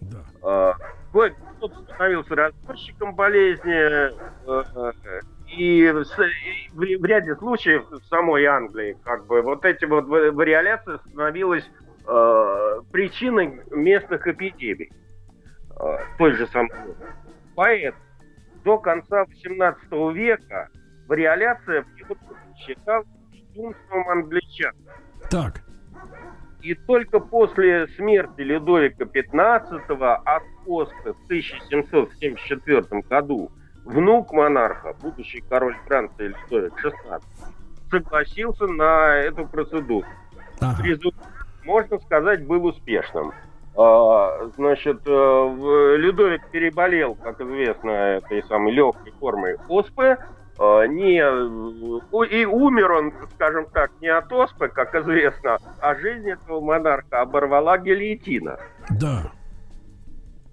Да. 0.00 0.18
А, 0.42 0.74
кто-то 1.62 1.94
становился 1.94 2.34
разборщиком 2.34 3.14
болезни, 3.14 3.72
э, 3.72 4.10
э, 4.48 5.20
и 5.56 5.88
в 6.72 7.04
ряде 7.04 7.36
случаев 7.36 7.88
в 7.88 8.04
самой 8.08 8.44
Англии, 8.46 8.96
как 9.04 9.26
бы, 9.26 9.42
вот 9.42 9.64
эти 9.64 9.84
вот 9.84 10.06
вариоляции 10.06 10.98
становилась 11.08 11.64
э, 12.06 12.80
причиной 12.90 13.60
местных 13.70 14.26
эпидемий. 14.26 14.90
Той 16.18 16.32
же 16.32 16.46
самой. 16.48 16.70
Поэтому 17.54 18.02
до 18.64 18.78
конца 18.78 19.24
18 19.24 19.90
века 20.14 20.68
вариоляция 21.08 21.84
считалась 22.56 23.06
безумством 23.32 24.08
англичан. 24.08 24.72
Так. 25.30 25.62
И 26.62 26.74
только 26.74 27.18
после 27.18 27.88
смерти 27.96 28.40
Людовика 28.40 29.04
XV 29.04 30.14
от 30.24 30.42
оспы 30.66 31.12
в 31.12 31.24
1774 31.24 33.02
году 33.08 33.50
внук 33.84 34.32
монарха, 34.32 34.94
будущий 35.02 35.42
король 35.48 35.76
Франции 35.86 36.28
Людовик 36.28 36.72
XVI, 36.84 37.20
согласился 37.90 38.66
на 38.68 39.16
эту 39.16 39.46
процедуру. 39.46 40.06
Ага. 40.60 40.82
Результат, 40.84 41.28
можно 41.64 41.98
сказать, 41.98 42.46
был 42.46 42.64
успешным. 42.64 43.32
А, 43.76 44.50
значит, 44.56 45.00
э, 45.06 45.96
Людовик 45.96 46.46
переболел, 46.50 47.16
как 47.16 47.40
известно, 47.40 47.90
этой 47.90 48.42
самой 48.44 48.72
легкой 48.72 49.12
формой 49.18 49.56
оспы, 49.68 50.16
не, 50.86 51.18
и 51.18 52.44
умер 52.44 52.92
он, 52.92 53.12
скажем 53.34 53.66
так, 53.72 53.90
не 54.00 54.08
от 54.08 54.32
оспы, 54.32 54.68
как 54.68 54.94
известно, 54.94 55.58
а 55.80 55.94
жизнь 55.96 56.30
этого 56.30 56.60
монарха 56.60 57.22
оборвала 57.22 57.78
гильотина. 57.78 58.58
Да. 58.90 59.32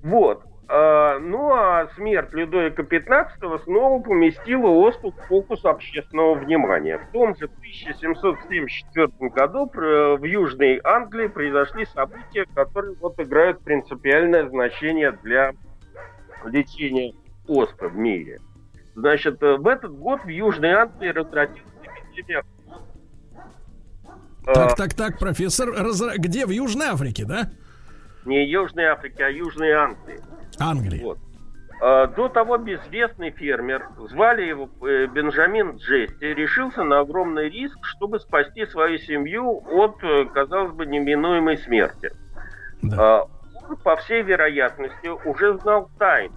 Вот. 0.02 0.44
А, 0.72 1.18
ну 1.20 1.52
а 1.52 1.88
смерть 1.96 2.32
Людовика 2.32 2.84
XV 2.84 3.64
снова 3.64 4.02
поместила 4.02 4.68
оспу 4.68 5.12
в 5.12 5.28
фокус 5.28 5.66
общественного 5.66 6.36
внимания. 6.36 6.98
В 6.98 7.12
том 7.12 7.36
же 7.36 7.46
1774 7.46 9.10
году 9.30 9.70
в 9.74 10.24
Южной 10.24 10.80
Англии 10.84 11.28
произошли 11.28 11.86
события, 11.86 12.46
которые 12.54 12.96
вот 13.02 13.20
играют 13.20 13.62
принципиальное 13.62 14.48
значение 14.48 15.12
для 15.24 15.54
лечения 16.46 17.14
оспы 17.48 17.88
в 17.88 17.96
мире. 17.96 18.40
Значит, 19.00 19.40
в 19.42 19.68
этот 19.68 19.94
год 19.94 20.24
в 20.26 20.28
Южной 20.28 20.72
Англии 20.72 21.10
разразилась 21.10 21.62
эпидемия 22.12 22.44
так, 24.46 24.76
так, 24.76 24.94
так, 24.94 25.20
профессор, 25.20 25.70
разра... 25.70 26.18
где? 26.18 26.46
В 26.46 26.50
Южной 26.50 26.88
Африке, 26.88 27.24
да? 27.26 27.50
Не 28.26 28.46
Южной 28.46 28.86
Африке, 28.86 29.26
а 29.26 29.30
Южной 29.30 29.72
Англии. 29.72 30.20
Англии. 30.60 31.02
Вот. 31.04 31.20
А, 31.82 32.08
до 32.08 32.30
того 32.30 32.58
безвестный 32.58 33.32
фермер, 33.32 33.88
звали 34.10 34.44
его 34.44 34.70
э, 34.82 35.08
Бенджамин 35.08 35.78
Джести, 35.78 36.26
решился 36.26 36.84
на 36.84 37.00
огромный 37.00 37.50
риск, 37.50 37.78
чтобы 37.84 38.20
спасти 38.20 38.66
свою 38.66 38.98
семью 38.98 39.64
от, 39.66 40.04
э, 40.04 40.26
казалось 40.26 40.74
бы, 40.74 40.86
неминуемой 40.86 41.58
смерти. 41.58 42.12
Да. 42.82 43.26
Он, 43.68 43.78
по 43.78 43.98
всей 43.98 44.24
вероятности, 44.24 45.08
уже 45.26 45.58
знал 45.60 45.90
тайну 46.00 46.34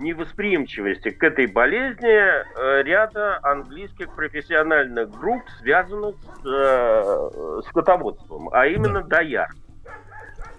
невосприимчивости 0.00 1.10
к 1.10 1.22
этой 1.22 1.46
болезни 1.46 2.08
э, 2.08 2.82
ряда 2.82 3.38
английских 3.42 4.14
профессиональных 4.14 5.10
групп, 5.10 5.42
связанных 5.60 6.16
с 6.42 7.62
скотоводством, 7.68 8.48
а 8.52 8.66
именно 8.66 9.02
да. 9.02 9.18
доярки. 9.18 9.60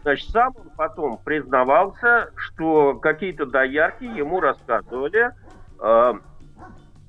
Значит, 0.03 0.29
сам 0.29 0.53
он 0.57 0.69
потом 0.75 1.17
признавался, 1.23 2.31
что 2.35 2.95
какие-то 2.95 3.45
доярки 3.45 4.03
ему 4.03 4.39
рассказывали, 4.39 5.31
э, 5.79 6.13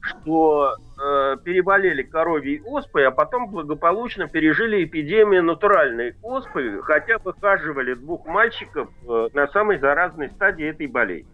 что 0.00 0.74
э, 0.74 1.36
переболели 1.42 2.02
коровьей 2.02 2.60
оспой, 2.66 3.06
а 3.06 3.10
потом 3.10 3.48
благополучно 3.50 4.28
пережили 4.28 4.84
эпидемию 4.84 5.42
натуральной 5.42 6.16
оспы, 6.22 6.80
хотя 6.82 7.18
выхаживали 7.18 7.94
двух 7.94 8.26
мальчиков 8.26 8.90
э, 9.08 9.28
на 9.32 9.48
самой 9.48 9.78
заразной 9.78 10.28
стадии 10.30 10.66
этой 10.66 10.86
болезни. 10.86 11.30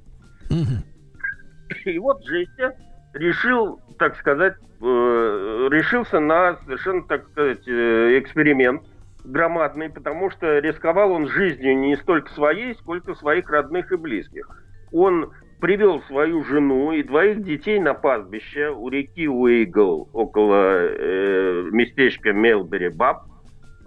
И 1.85 1.99
вот 1.99 2.23
Джесси 2.25 2.75
решил, 3.15 3.81
так 3.99 4.17
сказать, 4.17 4.55
э, 4.81 5.69
решился 5.71 6.21
на 6.21 6.57
совершенно, 6.65 7.03
так 7.03 7.29
сказать, 7.31 7.67
э, 7.67 8.19
эксперимент– 8.19 8.83
громадный, 9.29 9.91
потому 9.91 10.31
что 10.31 10.59
рисковал 10.59 11.13
он 11.13 11.29
жизнью 11.29 11.79
не 11.79 11.97
столько 11.97 12.33
своей, 12.33 12.75
сколько 12.75 13.15
своих 13.15 13.51
родных 13.51 13.93
и 13.93 13.97
близких. 13.97 14.49
Он 14.93 15.33
привел 15.61 16.03
свою 16.03 16.45
жену 16.45 16.93
и 16.93 17.03
двоих 17.03 17.43
детей 17.43 17.79
на 17.79 17.95
пастбище 17.95 18.71
у 18.71 18.89
реки 18.89 19.29
Уэйгл, 19.29 20.09
около 20.13 20.87
э, 20.87 21.69
местечка 21.71 22.31
Мелбери-Баб. 22.31 23.25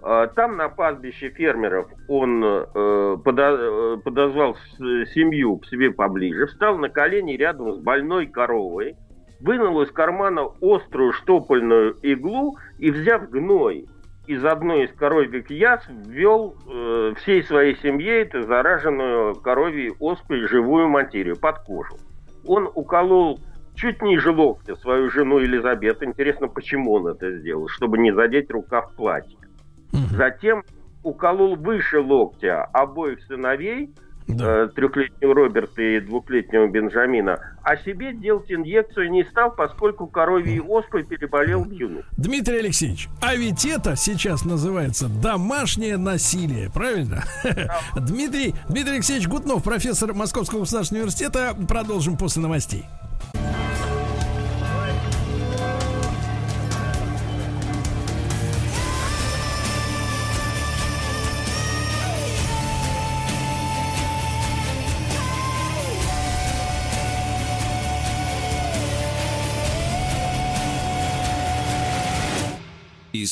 А 0.04 0.26
там 0.26 0.56
на 0.56 0.68
пастбище 0.68 1.30
фермеров 1.30 1.86
он 2.08 2.42
э, 2.44 3.16
подо, 3.24 3.98
подозвал 4.04 4.56
семью 4.78 5.58
к 5.58 5.66
себе 5.66 5.92
поближе, 5.92 6.46
встал 6.46 6.76
на 6.76 6.88
колени 6.88 7.36
рядом 7.36 7.72
с 7.74 7.78
больной 7.78 8.26
коровой, 8.26 8.96
вынул 9.40 9.80
из 9.82 9.92
кармана 9.92 10.48
острую 10.60 11.12
штопольную 11.12 11.96
иглу 12.02 12.56
и, 12.78 12.90
взяв 12.90 13.30
гной 13.30 13.86
из 14.26 14.44
одной 14.44 14.84
из 14.84 14.92
коровьих 14.92 15.50
язв 15.50 15.88
ввел 15.88 16.56
э, 16.68 17.14
всей 17.18 17.42
своей 17.44 17.76
семье 17.76 18.22
эту 18.22 18.42
зараженную 18.42 19.36
коровьей 19.36 19.92
оспой 20.00 20.46
живую 20.48 20.88
материю 20.88 21.36
под 21.36 21.60
кожу. 21.60 21.96
Он 22.46 22.68
уколол 22.74 23.38
чуть 23.74 24.02
ниже 24.02 24.32
локтя 24.32 24.76
свою 24.76 25.10
жену 25.10 25.38
Елизабет. 25.38 26.02
Интересно, 26.02 26.48
почему 26.48 26.92
он 26.94 27.08
это 27.08 27.38
сделал? 27.38 27.68
Чтобы 27.68 27.98
не 27.98 28.12
задеть 28.12 28.50
рукав 28.50 28.92
Затем 29.92 30.64
уколол 31.02 31.56
выше 31.56 32.00
локтя 32.00 32.64
обоих 32.64 33.22
сыновей– 33.24 33.94
да. 34.28 34.64
Э, 34.64 34.68
трехлетнего 34.68 35.34
Роберта 35.34 35.82
и 35.82 36.00
двухлетнего 36.00 36.68
Бенджамина, 36.68 37.38
а 37.62 37.76
себе 37.78 38.14
делать 38.14 38.50
инъекцию 38.50 39.10
не 39.10 39.24
стал, 39.24 39.52
поскольку 39.52 40.06
коровьей 40.06 40.60
оспой 40.60 41.04
переболел 41.04 41.64
в 41.64 41.70
юность. 41.70 42.06
Дмитрий 42.16 42.58
Алексеевич, 42.58 43.08
а 43.20 43.34
ведь 43.34 43.64
это 43.64 43.96
сейчас 43.96 44.44
называется 44.44 45.08
домашнее 45.08 45.96
насилие, 45.96 46.70
правильно? 46.70 47.24
Да. 47.44 47.78
Дмитрий, 48.00 48.54
Дмитрий 48.68 48.94
Алексеевич 48.94 49.28
Гутнов, 49.28 49.62
профессор 49.62 50.14
Московского 50.14 50.60
государственного 50.60 51.04
университета. 51.04 51.54
Продолжим 51.68 52.16
после 52.16 52.42
новостей. 52.42 52.84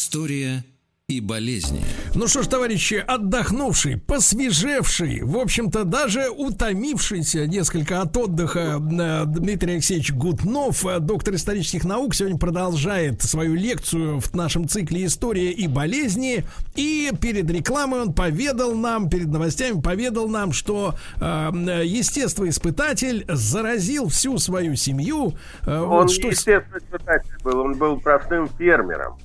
История 0.00 0.64
и 1.08 1.20
болезни. 1.20 1.82
Ну 2.14 2.26
что 2.26 2.42
ж, 2.42 2.46
товарищи, 2.46 3.04
отдохнувший, 3.06 3.98
посвежевший, 3.98 5.20
в 5.22 5.36
общем-то, 5.36 5.84
даже 5.84 6.30
утомившийся 6.30 7.46
несколько 7.46 8.00
от 8.00 8.16
отдыха 8.16 8.80
э, 8.80 9.24
Дмитрий 9.26 9.74
Алексеевич 9.74 10.12
Гутнов, 10.12 10.86
э, 10.86 11.00
доктор 11.00 11.34
исторических 11.34 11.84
наук, 11.84 12.14
сегодня 12.14 12.38
продолжает 12.38 13.20
свою 13.20 13.54
лекцию 13.54 14.20
в 14.20 14.34
нашем 14.34 14.68
цикле 14.68 15.04
«История 15.04 15.50
и 15.50 15.68
болезни». 15.68 16.46
И 16.76 17.10
перед 17.20 17.50
рекламой 17.50 18.00
он 18.00 18.14
поведал 18.14 18.74
нам, 18.74 19.10
перед 19.10 19.28
новостями 19.28 19.82
поведал 19.82 20.30
нам, 20.30 20.52
что 20.52 20.94
э, 21.20 21.24
естествоиспытатель 21.84 23.26
заразил 23.28 24.08
всю 24.08 24.38
свою 24.38 24.76
семью. 24.76 25.34
Э, 25.66 25.78
он 25.78 25.88
вот, 25.88 26.10
что... 26.10 26.28
естествоиспытатель 26.28 27.36
был, 27.44 27.58
он 27.60 27.74
был 27.74 28.00
простым 28.00 28.48
фермером. 28.56 29.18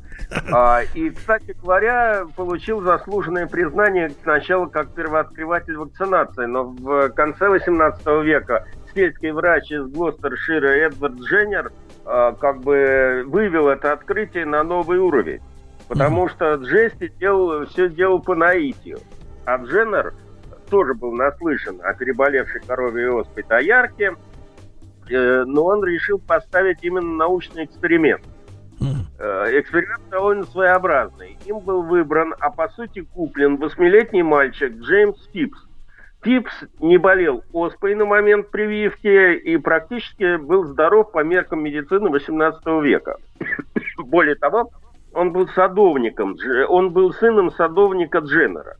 А, 0.51 0.81
и, 0.93 1.09
кстати 1.09 1.55
говоря, 1.61 2.25
получил 2.35 2.81
заслуженное 2.81 3.47
признание 3.47 4.11
сначала 4.23 4.67
как 4.67 4.93
первооткрыватель 4.93 5.77
вакцинации, 5.77 6.45
но 6.45 6.65
в 6.65 7.09
конце 7.09 7.49
18 7.49 8.05
века 8.23 8.65
сельский 8.93 9.31
врач 9.31 9.71
из 9.71 9.87
Глостершира 9.87 10.69
Эдвард 10.69 11.19
Дженнер 11.19 11.71
а, 12.05 12.33
как 12.33 12.61
бы 12.61 13.23
вывел 13.27 13.69
это 13.69 13.91
открытие 13.91 14.45
на 14.45 14.63
новый 14.63 14.99
уровень. 14.99 15.41
Потому 15.87 16.29
что 16.29 16.55
Джести 16.55 17.11
делал, 17.19 17.65
все 17.67 17.89
делал 17.89 18.19
по 18.19 18.33
наитию. 18.33 18.97
А 19.45 19.57
Дженнер 19.57 20.13
тоже 20.69 20.93
был 20.95 21.11
наслышан 21.11 21.79
о 21.83 21.93
переболевшей 21.93 22.61
корове 22.61 23.11
оспой 23.11 23.43
Таярке, 23.43 24.15
э, 25.09 25.43
но 25.45 25.65
он 25.65 25.83
решил 25.83 26.17
поставить 26.17 26.79
именно 26.81 27.15
научный 27.15 27.65
эксперимент. 27.65 28.23
Э, 29.17 29.59
эксперимент 29.59 30.01
довольно 30.09 30.43
своеобразный. 30.43 31.37
Им 31.45 31.59
был 31.59 31.83
выбран, 31.83 32.33
а 32.39 32.49
по 32.49 32.69
сути 32.69 33.01
куплен 33.01 33.57
восьмилетний 33.57 34.21
мальчик 34.21 34.73
Джеймс 34.73 35.17
Фипс. 35.31 35.59
Фипс 36.21 36.51
не 36.79 36.97
болел 36.97 37.43
оспой 37.53 37.95
на 37.95 38.05
момент 38.05 38.49
прививки 38.49 39.35
и 39.35 39.57
практически 39.57 40.37
был 40.37 40.65
здоров 40.65 41.11
по 41.11 41.23
меркам 41.23 41.63
медицины 41.63 42.09
18 42.09 42.65
века. 42.83 43.17
Более 43.97 44.35
того, 44.35 44.71
он 45.13 45.31
был 45.31 45.47
садовником, 45.49 46.35
он 46.67 46.89
был 46.89 47.13
сыном 47.13 47.51
садовника 47.51 48.19
Дженнера. 48.19 48.75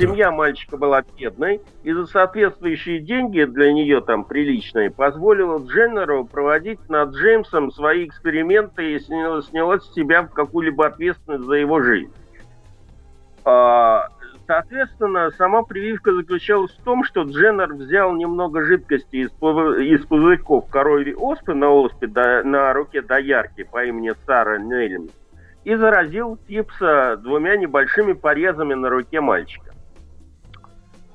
Семья 0.00 0.30
мальчика 0.30 0.78
была 0.78 1.02
бедной, 1.18 1.60
и 1.82 1.92
за 1.92 2.06
соответствующие 2.06 3.00
деньги 3.00 3.44
для 3.44 3.70
нее 3.70 4.00
там 4.00 4.24
приличные 4.24 4.90
позволила 4.90 5.58
Дженнеру 5.58 6.24
проводить 6.24 6.80
над 6.88 7.10
Джеймсом 7.10 7.70
свои 7.70 8.06
эксперименты 8.06 8.94
и 8.94 8.98
сняла, 8.98 9.42
сняла 9.42 9.78
с 9.78 9.92
себя 9.92 10.26
какую-либо 10.26 10.86
ответственность 10.86 11.44
за 11.44 11.56
его 11.56 11.82
жизнь. 11.82 12.10
А, 13.44 14.08
соответственно, 14.46 15.30
сама 15.32 15.64
прививка 15.64 16.14
заключалась 16.14 16.72
в 16.72 16.82
том, 16.82 17.04
что 17.04 17.24
Дженнер 17.24 17.74
взял 17.74 18.14
немного 18.14 18.64
жидкости 18.64 19.16
из, 19.16 19.28
из 19.30 20.06
пузырьков 20.06 20.70
коровьей 20.70 21.14
оспы 21.14 21.52
на 21.52 21.68
оспе 21.68 22.06
до, 22.06 22.42
на 22.42 22.72
руке 22.72 23.02
доярки 23.02 23.64
по 23.64 23.84
имени 23.84 24.14
Сара 24.24 24.58
Неллин 24.58 25.10
и 25.64 25.74
заразил 25.74 26.38
Типса 26.48 27.18
двумя 27.18 27.58
небольшими 27.58 28.14
порезами 28.14 28.72
на 28.72 28.88
руке 28.88 29.20
мальчика. 29.20 29.74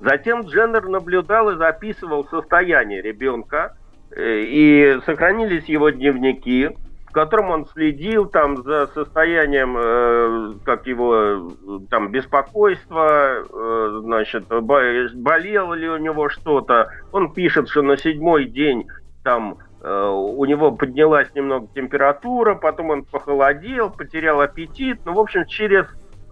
Затем 0.05 0.41
Дженнер 0.41 0.87
наблюдал 0.87 1.49
и 1.49 1.57
записывал 1.57 2.25
состояние 2.25 3.01
ребенка, 3.01 3.75
э, 4.11 4.41
и 4.41 4.99
сохранились 5.03 5.65
его 5.65 5.89
дневники, 5.89 6.69
в 7.07 7.11
котором 7.11 7.49
он 7.49 7.65
следил 7.65 8.27
там 8.27 8.57
за 8.57 8.85
состоянием, 8.93 9.75
э, 9.75 10.59
как 10.63 10.85
его 10.85 11.49
там 11.89 12.11
беспокойства, 12.11 13.45
э, 13.51 13.99
значит, 14.03 14.45
болело 14.47 15.73
ли 15.73 15.89
у 15.89 15.97
него 15.97 16.29
что-то. 16.29 16.89
Он 17.11 17.33
пишет, 17.33 17.67
что 17.69 17.81
на 17.81 17.97
седьмой 17.97 18.45
день 18.45 18.87
там 19.23 19.57
у 19.81 20.45
него 20.45 20.71
поднялась 20.71 21.31
немного 21.35 21.67
температура, 21.75 22.55
потом 22.55 22.89
он 22.89 23.03
похолодел, 23.03 23.91
потерял 23.91 24.41
аппетит. 24.41 24.99
Ну, 25.05 25.13
в 25.13 25.19
общем, 25.19 25.45
через 25.45 25.85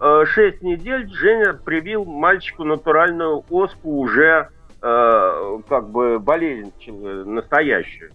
Э, 0.06 0.26
шесть 0.26 0.60
недель 0.60 1.08
Женя 1.14 1.54
привил 1.54 2.04
мальчику 2.04 2.64
натуральную 2.64 3.42
оспу 3.48 4.00
уже 4.00 4.50
э, 4.82 5.58
как 5.66 5.88
бы 5.88 6.18
болезнь 6.18 6.70
настоящую. 7.24 8.10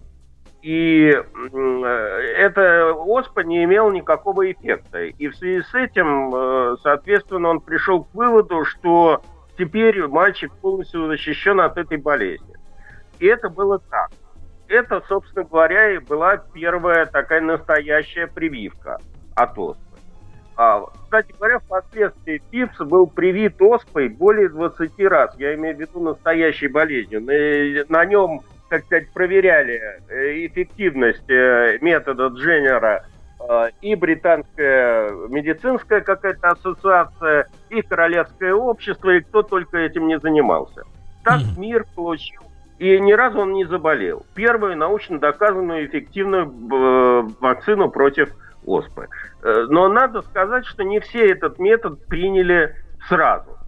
И 0.62 1.10
э, 1.10 2.22
эта 2.36 2.92
оспа 2.94 3.40
не 3.40 3.64
имела 3.64 3.90
никакого 3.90 4.52
эффекта. 4.52 5.06
И 5.06 5.26
в 5.26 5.34
связи 5.34 5.62
с 5.62 5.74
этим, 5.74 6.32
э, 6.32 6.76
соответственно, 6.80 7.48
он 7.48 7.60
пришел 7.60 8.04
к 8.04 8.14
выводу, 8.14 8.64
что 8.64 9.20
теперь 9.58 10.06
мальчик 10.06 10.52
полностью 10.60 11.08
защищен 11.08 11.58
от 11.58 11.76
этой 11.76 11.98
болезни. 11.98 12.54
И 13.18 13.26
это 13.26 13.48
было 13.48 13.80
так. 13.90 14.10
Это, 14.68 15.02
собственно 15.08 15.44
говоря, 15.44 15.90
и 15.90 15.98
была 15.98 16.36
первая 16.36 17.06
такая 17.06 17.40
настоящая 17.40 18.28
прививка 18.28 18.98
от 19.34 19.58
оспы. 19.58 19.89
А, 20.62 20.84
кстати 21.04 21.32
говоря, 21.38 21.58
впоследствии 21.58 22.42
Пипс 22.50 22.76
был 22.80 23.06
привит 23.06 23.62
оспой 23.62 24.10
более 24.10 24.50
20 24.50 24.92
раз. 25.06 25.34
Я 25.38 25.54
имею 25.54 25.74
в 25.74 25.80
виду 25.80 26.00
настоящей 26.00 26.68
болезнью. 26.68 27.22
На, 27.88 28.04
нем, 28.04 28.42
так 28.68 28.84
сказать, 28.84 29.10
проверяли 29.14 29.80
э, 30.10 30.46
эффективность 30.46 31.30
э, 31.30 31.78
метода 31.80 32.26
Дженнера 32.26 33.06
э, 33.40 33.70
и 33.80 33.94
британская 33.94 35.08
медицинская 35.30 36.02
какая-то 36.02 36.50
ассоциация, 36.50 37.46
и 37.70 37.80
королевское 37.80 38.52
общество, 38.52 39.16
и 39.16 39.20
кто 39.20 39.42
только 39.42 39.78
этим 39.78 40.08
не 40.08 40.18
занимался. 40.18 40.82
Так 41.24 41.40
мир 41.56 41.86
получил 41.96 42.42
и 42.78 42.98
ни 42.98 43.12
разу 43.12 43.40
он 43.40 43.52
не 43.52 43.64
заболел. 43.64 44.26
Первую 44.34 44.76
научно 44.76 45.18
доказанную 45.18 45.86
эффективную 45.86 47.30
вакцину 47.40 47.90
против 47.90 48.30
оспы. 48.66 49.08
Э, 49.42 49.66
но 49.68 49.88
надо 49.88 50.22
сказать, 50.22 50.66
что 50.66 50.84
не 50.84 51.00
все 51.00 51.30
этот 51.30 51.58
метод 51.58 52.06
приняли 52.06 52.76
сразу. 53.08 53.58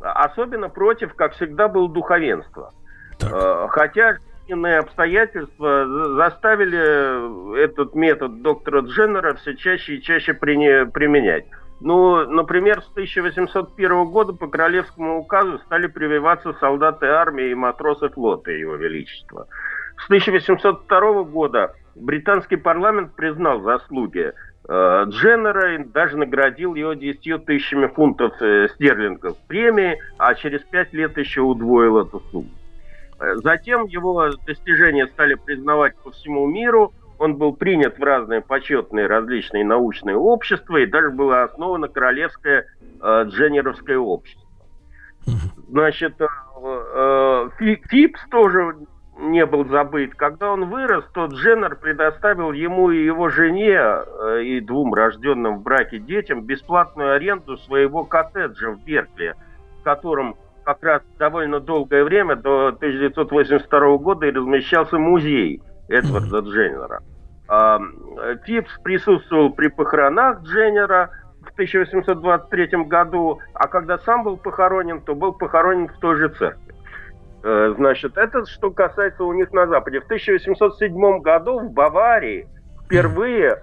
Особенно 0.00 0.68
против, 0.68 1.14
как 1.14 1.34
всегда, 1.34 1.68
был 1.68 1.88
духовенство. 1.88 2.72
Так. 3.18 3.32
Э, 3.32 3.66
хотя 3.68 4.16
жизненные 4.50 4.78
обстоятельства 4.78 5.86
заставили 6.16 7.62
этот 7.62 7.94
метод 7.94 8.42
доктора 8.42 8.80
Дженнера 8.80 9.34
все 9.34 9.54
чаще 9.56 9.96
и 9.96 10.02
чаще 10.02 10.34
применять. 10.34 11.46
Ну, 11.80 12.26
например, 12.26 12.82
с 12.82 12.90
1801 12.90 14.04
года 14.06 14.32
по 14.34 14.48
королевскому 14.48 15.18
указу 15.18 15.58
стали 15.60 15.86
прививаться 15.86 16.52
солдаты 16.60 17.06
армии 17.06 17.50
и 17.50 17.54
матросы 17.54 18.10
флота 18.10 18.50
Его 18.50 18.74
Величества. 18.74 19.46
С 19.96 20.04
1802 20.06 21.22
года 21.24 21.74
британский 22.00 22.56
парламент 22.56 23.14
признал 23.14 23.62
заслуги 23.62 24.32
э, 24.68 25.04
Дженнера 25.08 25.74
и 25.74 25.84
даже 25.84 26.16
наградил 26.16 26.74
его 26.74 26.94
10 26.94 27.44
тысячами 27.44 27.86
фунтов 27.86 28.32
э, 28.40 28.68
стерлингов 28.74 29.36
премии, 29.46 29.98
а 30.18 30.34
через 30.34 30.62
пять 30.62 30.92
лет 30.92 31.16
еще 31.16 31.42
удвоил 31.42 31.98
эту 31.98 32.20
сумму. 32.30 32.50
Э, 33.20 33.36
затем 33.36 33.86
его 33.86 34.30
достижения 34.46 35.06
стали 35.08 35.34
признавать 35.34 35.96
по 35.96 36.10
всему 36.10 36.46
миру. 36.46 36.92
Он 37.18 37.36
был 37.36 37.52
принят 37.54 37.98
в 37.98 38.02
разные 38.02 38.40
почетные 38.40 39.06
различные 39.06 39.64
научные 39.64 40.16
общества, 40.16 40.78
и 40.78 40.86
даже 40.86 41.10
было 41.10 41.42
основано 41.42 41.88
Королевское 41.88 42.66
э, 43.00 43.24
Дженнеровское 43.26 43.98
общество. 43.98 44.48
Значит, 45.68 46.20
э, 46.20 46.26
э, 46.66 47.48
Фипс 47.88 48.20
тоже 48.30 48.74
не 49.20 49.44
был 49.46 49.66
забыт. 49.66 50.14
Когда 50.14 50.50
он 50.52 50.68
вырос, 50.68 51.04
то 51.12 51.26
Дженнер 51.26 51.76
предоставил 51.76 52.52
ему 52.52 52.90
и 52.90 53.04
его 53.04 53.28
жене 53.28 53.76
э, 53.76 54.42
и 54.42 54.60
двум 54.60 54.94
рожденным 54.94 55.58
в 55.58 55.62
браке 55.62 55.98
детям 55.98 56.42
бесплатную 56.42 57.14
аренду 57.14 57.56
своего 57.58 58.04
коттеджа 58.04 58.70
в 58.70 58.84
Беркли, 58.84 59.34
в 59.80 59.82
котором 59.84 60.36
как 60.64 60.82
раз 60.82 61.02
довольно 61.18 61.60
долгое 61.60 62.04
время, 62.04 62.36
до 62.36 62.68
1982 62.68 63.96
года, 63.98 64.26
и 64.26 64.30
размещался 64.30 64.98
музей 64.98 65.62
Эдварда 65.88 66.40
Дженнера. 66.40 67.02
Фипс 68.44 68.70
присутствовал 68.84 69.50
при 69.50 69.68
похоронах 69.68 70.42
Дженнера 70.42 71.10
в 71.42 71.50
1823 71.52 72.84
году, 72.84 73.40
а 73.54 73.66
когда 73.66 73.98
сам 73.98 74.22
был 74.22 74.36
похоронен, 74.36 75.00
то 75.00 75.14
был 75.14 75.32
похоронен 75.32 75.88
в 75.88 75.98
той 75.98 76.16
же 76.16 76.28
церкви. 76.28 76.69
Э, 77.42 77.74
значит, 77.76 78.18
это 78.18 78.44
что 78.46 78.70
касается 78.70 79.24
у 79.24 79.32
них 79.32 79.52
на 79.52 79.66
Западе. 79.66 80.00
В 80.00 80.04
1807 80.04 81.20
году 81.20 81.60
в 81.60 81.72
Баварии 81.72 82.46
впервые 82.84 83.62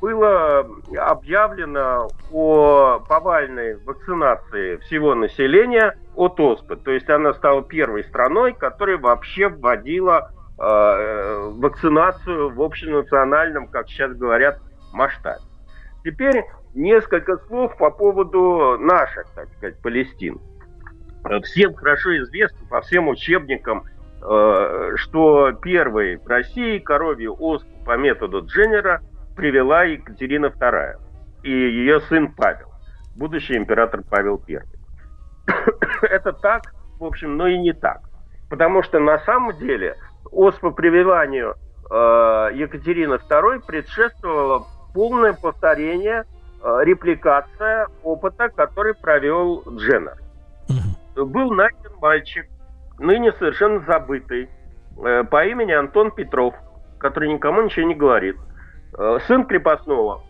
было 0.00 0.66
объявлено 0.96 2.08
о 2.30 3.00
повальной 3.08 3.76
вакцинации 3.84 4.76
всего 4.76 5.14
населения 5.14 5.96
от 6.14 6.38
оспы. 6.38 6.76
То 6.76 6.92
есть 6.92 7.08
она 7.10 7.34
стала 7.34 7.62
первой 7.62 8.04
страной, 8.04 8.52
которая 8.52 8.98
вообще 8.98 9.48
вводила 9.48 10.30
э, 10.58 11.50
вакцинацию 11.56 12.50
в 12.50 12.62
общенациональном, 12.62 13.66
как 13.66 13.88
сейчас 13.88 14.12
говорят, 14.12 14.60
масштабе. 14.92 15.42
Теперь 16.04 16.44
несколько 16.74 17.36
слов 17.48 17.76
по 17.76 17.90
поводу 17.90 18.78
наших, 18.78 19.26
так 19.34 19.48
сказать, 19.56 19.80
Палестин. 19.82 20.38
Всем 21.44 21.74
хорошо 21.74 22.16
известно 22.18 22.66
по 22.68 22.80
всем 22.80 23.08
учебникам, 23.08 23.84
э, 24.22 24.92
что 24.96 25.52
первой 25.52 26.16
в 26.16 26.26
России 26.26 26.78
коровью 26.78 27.36
оспу 27.38 27.68
по 27.84 27.96
методу 27.96 28.44
Дженнера 28.44 29.02
привела 29.36 29.84
Екатерина 29.84 30.46
II 30.46 30.96
и 31.42 31.50
ее 31.50 32.00
сын 32.02 32.32
Павел, 32.32 32.72
будущий 33.16 33.56
император 33.56 34.02
Павел 34.08 34.42
I. 34.48 34.60
Это 36.02 36.32
так, 36.32 36.74
в 36.98 37.04
общем, 37.04 37.36
но 37.36 37.46
и 37.46 37.58
не 37.58 37.72
так. 37.72 38.00
Потому 38.48 38.82
что 38.82 38.98
на 38.98 39.18
самом 39.20 39.56
деле 39.58 39.96
оспа 40.30 40.70
прививанию 40.70 41.54
э, 41.90 41.94
Екатерины 42.54 43.14
II 43.14 43.64
предшествовало 43.66 44.66
полное 44.94 45.34
повторение, 45.34 46.24
э, 46.62 46.78
репликация 46.82 47.88
опыта, 48.02 48.48
который 48.48 48.94
провел 48.94 49.62
Дженнер. 49.76 50.16
Был 51.24 51.52
найден 51.52 51.92
мальчик, 52.00 52.46
ныне 52.98 53.32
совершенно 53.32 53.80
забытый, 53.80 54.48
э, 55.04 55.24
по 55.24 55.44
имени 55.44 55.72
Антон 55.72 56.10
Петров, 56.10 56.54
который 56.98 57.32
никому 57.32 57.62
ничего 57.62 57.86
не 57.86 57.94
говорит. 57.94 58.36
Э, 58.96 59.18
сын 59.26 59.44
крепостного. 59.44 60.22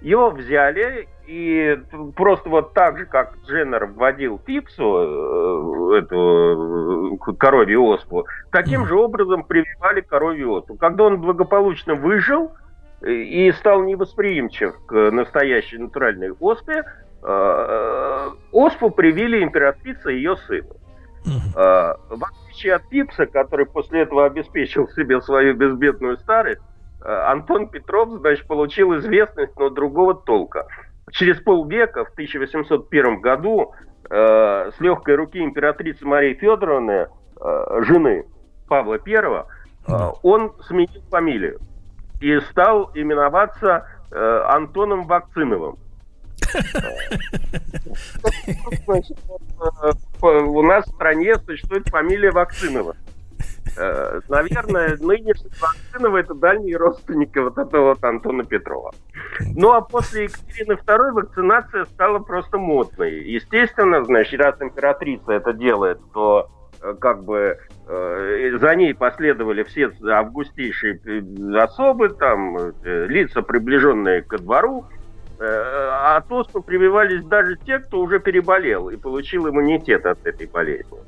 Его 0.00 0.30
взяли 0.30 1.08
и 1.26 1.80
просто 2.14 2.50
вот 2.50 2.74
так 2.74 2.98
же, 2.98 3.06
как 3.06 3.38
Дженнер 3.46 3.86
вводил 3.86 4.38
пипсу, 4.38 5.94
э, 5.94 5.98
эту 5.98 7.18
коровью 7.38 7.84
оспу, 7.84 8.26
таким 8.52 8.84
же 8.86 8.96
образом 8.96 9.44
прививали 9.44 10.02
коровью 10.02 10.52
оспу. 10.52 10.76
Когда 10.76 11.04
он 11.04 11.20
благополучно 11.20 11.94
выжил 11.94 12.52
и 13.00 13.50
стал 13.52 13.82
невосприимчив 13.84 14.74
к 14.86 15.10
настоящей 15.10 15.78
натуральной 15.78 16.32
оспе, 16.32 16.84
оспу 18.52 18.90
привили 18.90 19.42
императрица 19.42 20.10
и 20.10 20.16
ее 20.16 20.36
сыну. 20.36 20.76
В 21.24 22.22
отличие 22.22 22.74
от 22.74 22.88
Пипса, 22.90 23.24
который 23.24 23.64
после 23.64 24.02
этого 24.02 24.26
обеспечил 24.26 24.88
себе 24.88 25.20
свою 25.22 25.54
безбедную 25.54 26.18
старость, 26.18 26.60
Э, 27.04 27.30
Антон 27.30 27.68
Петров, 27.68 28.08
значит, 28.20 28.46
получил 28.46 28.96
известность, 28.96 29.52
но 29.58 29.68
другого 29.68 30.14
толка. 30.14 30.66
Через 31.12 31.38
полвека, 31.40 32.06
в 32.06 32.10
1801 32.12 33.20
году, 33.20 33.72
э, 34.08 34.70
с 34.70 34.80
легкой 34.80 35.16
руки 35.16 35.38
императрицы 35.38 36.04
Марии 36.06 36.34
Федоровны, 36.34 37.08
э, 37.40 37.82
жены 37.82 38.26
Павла 38.68 38.98
I, 39.06 39.44
э, 39.86 40.10
он 40.22 40.54
сменил 40.62 41.02
фамилию 41.10 41.60
и 42.20 42.40
стал 42.40 42.90
именоваться 42.94 43.86
э, 44.10 44.40
Антоном 44.48 45.06
Вакциновым. 45.06 45.76
У 50.22 50.62
нас 50.62 50.86
в 50.86 50.94
стране 50.94 51.34
существует 51.46 51.88
фамилия 51.88 52.30
Вакцинова. 52.30 52.96
Э, 53.76 54.20
наверное, 54.28 54.96
нынешний 55.00 55.50
Вакцинова 55.60 56.18
это 56.18 56.34
дальние 56.34 56.76
родственники 56.76 57.38
вот 57.38 57.58
этого 57.58 57.90
вот 57.90 58.04
Антона 58.04 58.44
Петрова. 58.44 58.92
Ну 59.56 59.72
а 59.72 59.80
после 59.80 60.24
Екатерины 60.24 60.74
II 60.74 61.12
вакцинация 61.12 61.84
стала 61.86 62.20
просто 62.20 62.58
модной. 62.58 63.24
Естественно, 63.24 64.04
значит, 64.04 64.40
раз 64.40 64.60
императрица 64.60 65.32
это 65.32 65.52
делает, 65.52 65.98
то 66.12 66.50
э, 66.82 66.94
как 67.00 67.24
бы 67.24 67.58
э, 67.88 68.58
за 68.60 68.76
ней 68.76 68.94
последовали 68.94 69.64
все 69.64 69.90
августейшие 70.08 71.00
особы, 71.60 72.10
там, 72.10 72.56
лица, 72.84 73.42
приближенные 73.42 74.22
ко 74.22 74.38
двору, 74.38 74.86
а 75.46 76.16
от 76.16 76.30
оспы 76.30 76.60
прививались 76.60 77.24
даже 77.24 77.56
те, 77.56 77.78
кто 77.78 78.00
уже 78.00 78.20
переболел 78.20 78.88
и 78.88 78.96
получил 78.96 79.48
иммунитет 79.48 80.06
от 80.06 80.26
этой 80.26 80.46
болезни. 80.46 80.98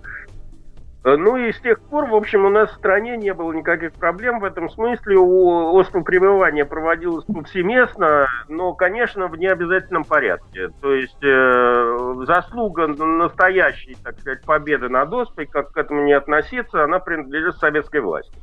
Э, 1.06 1.16
ну 1.16 1.36
и 1.36 1.52
с 1.52 1.60
тех 1.60 1.80
пор, 1.82 2.06
в 2.06 2.14
общем, 2.16 2.44
у 2.44 2.48
нас 2.48 2.68
в 2.68 2.74
стране 2.74 3.16
не 3.16 3.32
было 3.32 3.52
никаких 3.52 3.92
проблем 3.92 4.40
в 4.40 4.44
этом 4.44 4.68
смысле. 4.68 5.16
У 5.18 5.78
оспопрививание 5.78 6.64
проводилось 6.64 7.24
повсеместно, 7.24 8.26
но, 8.48 8.72
конечно, 8.72 9.28
в 9.28 9.36
необязательном 9.38 10.02
порядке. 10.02 10.70
То 10.80 10.92
есть 10.92 11.22
э, 11.22 12.14
заслуга 12.26 12.88
настоящей, 12.88 13.96
так 14.02 14.18
сказать, 14.18 14.42
победы 14.44 14.88
над 14.88 15.12
оспой, 15.12 15.46
как 15.46 15.70
к 15.70 15.76
этому 15.76 16.02
не 16.02 16.12
относиться, 16.12 16.82
она 16.82 16.98
принадлежит 16.98 17.56
советской 17.58 18.00
власти. 18.00 18.36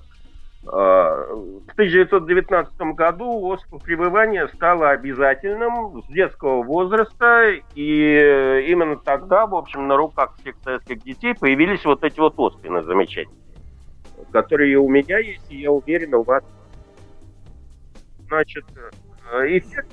А, 0.65 1.25
в 1.27 1.71
1919 1.73 2.95
году 2.95 3.51
оспопрививание 3.51 4.47
стало 4.49 4.91
обязательным 4.91 6.01
с 6.03 6.07
детского 6.07 6.63
возраста, 6.63 7.51
и 7.75 8.63
именно 8.69 8.95
тогда, 8.95 9.45
в 9.45 9.55
общем, 9.55 9.87
на 9.87 9.97
руках 9.97 10.35
всех 10.39 10.55
советских 10.63 11.03
детей 11.03 11.35
появились 11.35 11.83
вот 11.83 12.03
эти 12.03 12.19
вот 12.19 12.39
оспины 12.39 12.81
замечательные, 12.83 13.37
которые 14.31 14.77
у 14.77 14.87
меня 14.87 15.19
есть, 15.19 15.45
и 15.49 15.57
я 15.57 15.71
уверен, 15.71 16.13
у 16.13 16.23
вас. 16.23 16.43
Значит, 18.27 18.65
э, 19.31 19.57
эффект 19.57 19.87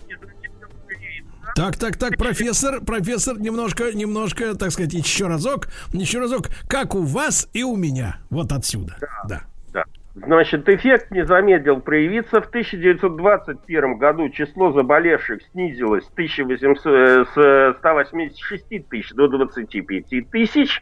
так, 1.57 1.77
так, 1.77 1.97
так, 1.97 2.17
профессор, 2.17 2.81
профессор, 2.81 3.39
немножко, 3.39 3.93
немножко, 3.93 4.55
так 4.55 4.71
сказать, 4.71 4.93
еще 4.93 5.27
разок, 5.27 5.69
еще 5.93 6.21
разок, 6.21 6.49
как 6.69 6.95
у 6.95 7.03
вас 7.03 7.49
и 7.53 7.65
у 7.65 7.77
меня, 7.77 8.19
вот 8.31 8.53
отсюда, 8.53 8.97
да. 9.01 9.23
да. 9.29 9.43
Значит, 10.15 10.69
эффект 10.69 11.13
не 11.13 11.25
замедлил 11.25 11.81
проявиться. 11.81 12.41
В 12.41 12.47
1921 12.47 13.97
году 13.97 14.29
число 14.31 14.73
заболевших 14.73 15.41
снизилось 15.53 16.05
с, 16.05 16.11
1800, 16.11 17.29
с 17.29 17.77
186 17.79 18.89
тысяч 18.89 19.13
до 19.13 19.29
25 19.29 20.31
тысяч. 20.31 20.81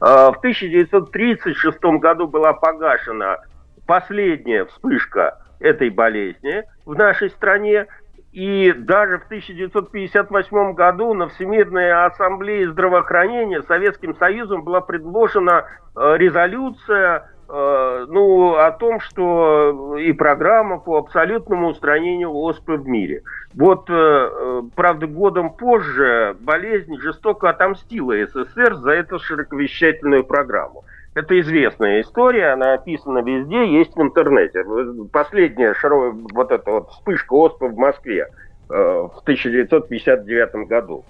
А, 0.00 0.30
в 0.30 0.38
1936 0.38 1.82
году 2.00 2.28
была 2.28 2.52
погашена 2.52 3.38
последняя 3.86 4.66
вспышка 4.66 5.38
этой 5.58 5.88
болезни 5.88 6.62
в 6.84 6.94
нашей 6.94 7.30
стране. 7.30 7.86
И 8.32 8.74
даже 8.76 9.16
в 9.16 9.24
1958 9.24 10.74
году 10.74 11.14
на 11.14 11.28
Всемирной 11.28 12.04
ассамблее 12.04 12.70
здравоохранения 12.70 13.62
Советским 13.62 14.14
Союзом 14.16 14.62
была 14.62 14.82
предложена 14.82 15.64
э, 15.96 16.16
резолюция 16.18 17.20
Э, 17.20 17.35
ну, 17.48 18.56
о 18.56 18.72
том, 18.72 19.00
что 19.00 19.96
и 19.98 20.12
программа 20.12 20.78
по 20.78 20.98
абсолютному 20.98 21.68
устранению 21.68 22.32
оспы 22.32 22.76
в 22.76 22.88
мире. 22.88 23.22
Вот, 23.54 23.88
э, 23.88 23.94
э, 23.94 24.62
правда, 24.74 25.06
годом 25.06 25.50
позже 25.50 26.36
болезнь 26.40 26.98
жестоко 26.98 27.48
отомстила 27.48 28.14
СССР 28.26 28.74
за 28.76 28.90
эту 28.90 29.18
широковещательную 29.18 30.24
программу. 30.24 30.84
Это 31.14 31.38
известная 31.40 32.00
история, 32.00 32.48
она 32.48 32.74
описана 32.74 33.22
везде, 33.22 33.78
есть 33.78 33.94
в 33.96 34.02
интернете. 34.02 34.64
Последняя 35.12 35.72
шаровая 35.74 36.14
вот 36.34 36.50
эта 36.50 36.70
вот 36.70 36.90
вспышка 36.90 37.32
оспы 37.32 37.68
в 37.68 37.76
Москве 37.76 38.28
в 38.68 39.20
1959 39.22 40.68
году. 40.68 41.04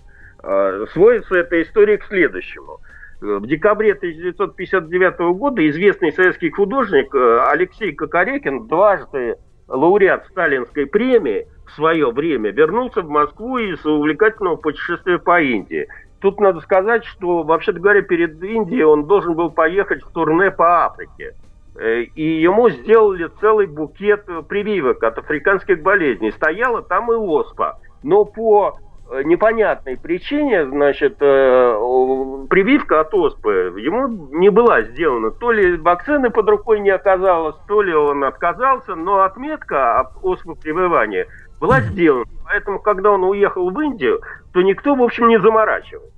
Сводится 0.92 1.34
эта 1.34 1.60
история 1.62 1.98
к 1.98 2.04
следующему– 2.04 2.78
в 3.20 3.46
декабре 3.46 3.92
1959 3.92 5.36
года 5.36 5.66
известный 5.68 6.12
советский 6.12 6.50
художник 6.50 7.14
э, 7.14 7.40
Алексей 7.50 7.92
Кокорекин, 7.92 8.66
дважды 8.66 9.36
лауреат 9.68 10.26
Сталинской 10.26 10.86
премии, 10.86 11.46
в 11.66 11.72
свое 11.72 12.10
время 12.10 12.50
вернулся 12.50 13.02
в 13.02 13.08
Москву 13.08 13.58
из 13.58 13.84
увлекательного 13.84 14.56
путешествия 14.56 15.18
по 15.18 15.40
Индии. 15.40 15.88
Тут 16.20 16.40
надо 16.40 16.60
сказать, 16.60 17.04
что, 17.04 17.42
вообще-то 17.42 17.80
говоря, 17.80 18.02
перед 18.02 18.42
Индией 18.42 18.84
он 18.84 19.06
должен 19.06 19.34
был 19.34 19.50
поехать 19.50 20.02
в 20.02 20.10
турне 20.12 20.50
по 20.50 20.84
Африке. 20.84 21.34
Э, 21.74 22.02
и 22.02 22.40
ему 22.40 22.68
сделали 22.68 23.30
целый 23.40 23.66
букет 23.66 24.26
прививок 24.48 25.02
от 25.02 25.18
африканских 25.18 25.82
болезней. 25.82 26.32
Стояла 26.32 26.82
там 26.82 27.10
и 27.10 27.16
оспа. 27.16 27.78
Но 28.02 28.24
по 28.24 28.78
непонятной 29.24 29.96
причине, 29.96 30.66
значит, 30.66 31.16
э, 31.20 32.46
прививка 32.50 33.00
от 33.00 33.14
оспы 33.14 33.72
ему 33.78 34.28
не 34.32 34.50
была 34.50 34.82
сделана. 34.82 35.30
То 35.30 35.52
ли 35.52 35.76
вакцины 35.76 36.30
под 36.30 36.48
рукой 36.48 36.80
не 36.80 36.90
оказалось, 36.90 37.56
то 37.68 37.82
ли 37.82 37.94
он 37.94 38.24
отказался, 38.24 38.94
но 38.94 39.22
отметка 39.22 40.00
об 40.00 40.24
оспы 40.24 40.54
прививания 40.54 41.26
была 41.60 41.80
сделана. 41.80 42.26
Поэтому, 42.44 42.80
когда 42.80 43.12
он 43.12 43.24
уехал 43.24 43.70
в 43.70 43.80
Индию, 43.80 44.20
то 44.52 44.62
никто, 44.62 44.94
в 44.94 45.02
общем, 45.02 45.28
не 45.28 45.38
заморачивался. 45.40 46.15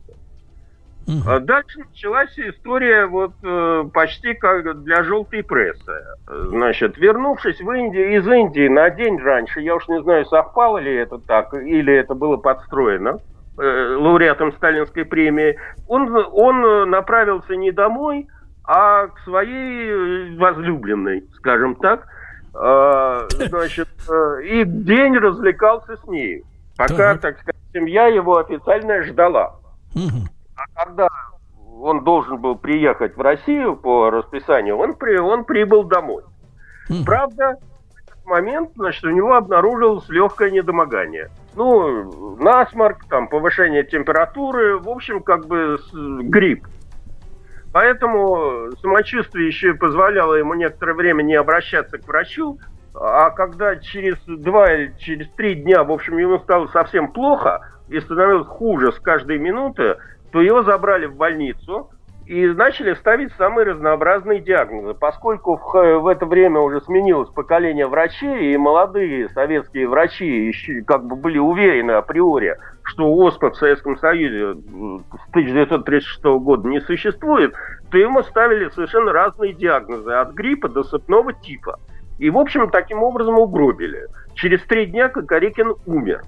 Угу. 1.09 1.40
Дальше 1.40 1.79
началась 1.79 2.38
история 2.38 3.07
вот 3.07 3.33
э, 3.42 3.85
почти 3.94 4.35
как 4.35 4.83
для 4.83 5.03
желтой 5.05 5.42
прессы. 5.42 6.05
Значит, 6.27 6.99
вернувшись 6.99 7.61
в 7.61 7.71
Индию, 7.71 8.18
из 8.18 8.27
Индии 8.29 8.68
на 8.68 8.90
день 8.90 9.18
раньше, 9.18 9.62
я 9.62 9.75
уж 9.75 9.88
не 9.88 10.03
знаю, 10.03 10.27
совпало 10.27 10.77
ли 10.77 10.94
это 10.94 11.16
так, 11.18 11.55
или 11.55 11.94
это 11.94 12.14
было 12.14 12.37
подстроено, 12.37 13.21
э, 13.59 13.97
лауреатом 13.99 14.53
Сталинской 14.53 15.07
премии, 15.07 15.59
он, 15.87 16.14
он 16.31 16.90
направился 16.90 17.57
не 17.57 17.71
домой, 17.71 18.29
а 18.64 19.07
к 19.07 19.18
своей 19.21 20.37
возлюбленной, 20.37 21.25
скажем 21.37 21.75
так, 21.77 22.07
значит, 22.53 23.88
и 24.44 24.62
день 24.66 25.16
развлекался 25.16 25.97
с 25.97 26.05
ней. 26.07 26.44
Пока, 26.77 27.14
так, 27.14 27.21
так 27.21 27.38
сказать, 27.40 27.57
семья 27.73 28.09
его 28.09 28.37
официально 28.37 29.03
ждала. 29.05 29.57
Угу. 29.94 30.38
А 30.59 30.85
когда 30.85 31.09
он 31.81 32.03
должен 32.03 32.38
был 32.38 32.57
приехать 32.57 33.16
в 33.16 33.21
Россию 33.21 33.77
по 33.77 34.11
расписанию, 34.11 34.77
он, 34.77 34.94
при, 34.94 35.16
он 35.16 35.44
прибыл 35.44 35.85
домой. 35.85 36.25
Угу. 36.90 37.05
Правда, 37.07 37.57
в 37.92 37.97
этот 37.97 38.27
момент, 38.27 38.71
значит, 38.75 39.05
у 39.05 39.11
него 39.11 39.35
обнаружилось 39.35 40.09
легкое 40.09 40.51
недомогание. 40.51 41.31
Ну, 41.55 42.37
насморк, 42.37 43.05
там, 43.09 43.29
повышение 43.29 43.85
температуры, 43.85 44.79
в 44.79 44.88
общем, 44.88 45.23
как 45.23 45.47
бы 45.47 45.79
грипп. 45.92 46.66
Поэтому 47.73 48.73
самочувствие 48.81 49.47
еще 49.47 49.71
и 49.71 49.75
позволяло 49.75 50.35
ему 50.35 50.55
некоторое 50.55 50.94
время 50.94 51.23
не 51.23 51.35
обращаться 51.35 51.99
к 51.99 52.09
врачу, 52.09 52.59
а 52.94 53.31
когда 53.31 53.77
через 53.77 54.16
два 54.27 54.73
или 54.73 54.94
через 54.99 55.29
три 55.37 55.55
дня, 55.55 55.85
в 55.85 55.92
общем, 55.92 56.18
ему 56.18 56.38
стало 56.38 56.66
совсем 56.68 57.12
плохо 57.12 57.61
и 57.88 58.01
становилось 58.01 58.47
хуже 58.47 58.92
с 58.92 58.99
каждой 58.99 59.38
минуты, 59.38 59.99
то 60.33 60.41
его 60.41 60.62
забрали 60.62 61.07
в 61.07 61.17
больницу 61.17 61.91
и 62.29 62.47
начали 62.47 62.93
ставить 62.93 63.33
самые 63.38 63.64
разнообразные 63.64 64.41
диагнозы. 64.41 64.93
Поскольку 64.93 65.57
в, 65.57 65.73
в 65.73 66.07
это 66.07 66.27
время 66.27 66.61
уже 66.61 66.83
сменилось 66.83 67.31
поколение 67.31 67.87
врачей, 67.87 68.53
и 68.53 68.57
молодые 68.59 69.31
советские 69.31 69.88
врачи 69.88 70.27
еще 70.27 70.83
как 70.83 71.07
бы 71.07 71.17
были 71.17 71.38
уверены 71.38 71.93
априори, 71.93 72.59
что 72.83 73.11
ОСПА 73.11 73.51
в 73.51 73.57
Советском 73.57 73.97
Союзе 73.97 74.55
с 74.55 75.29
1936 75.31 76.23
года 76.25 76.69
не 76.69 76.81
существует, 76.81 77.55
то 77.91 77.97
ему 77.97 78.23
ставили 78.23 78.69
совершенно 78.69 79.12
разные 79.12 79.55
диагнозы, 79.55 80.12
от 80.12 80.33
гриппа 80.35 80.69
до 80.69 80.83
сыпного 80.83 81.33
типа. 81.33 81.79
И, 82.19 82.29
в 82.29 82.37
общем, 82.37 82.69
таким 82.69 83.03
образом 83.03 83.38
угробили. 83.38 84.07
Через 84.35 84.62
три 84.64 84.87
дня 84.87 85.09
Кокорекин 85.09 85.75
умер. 85.87 86.23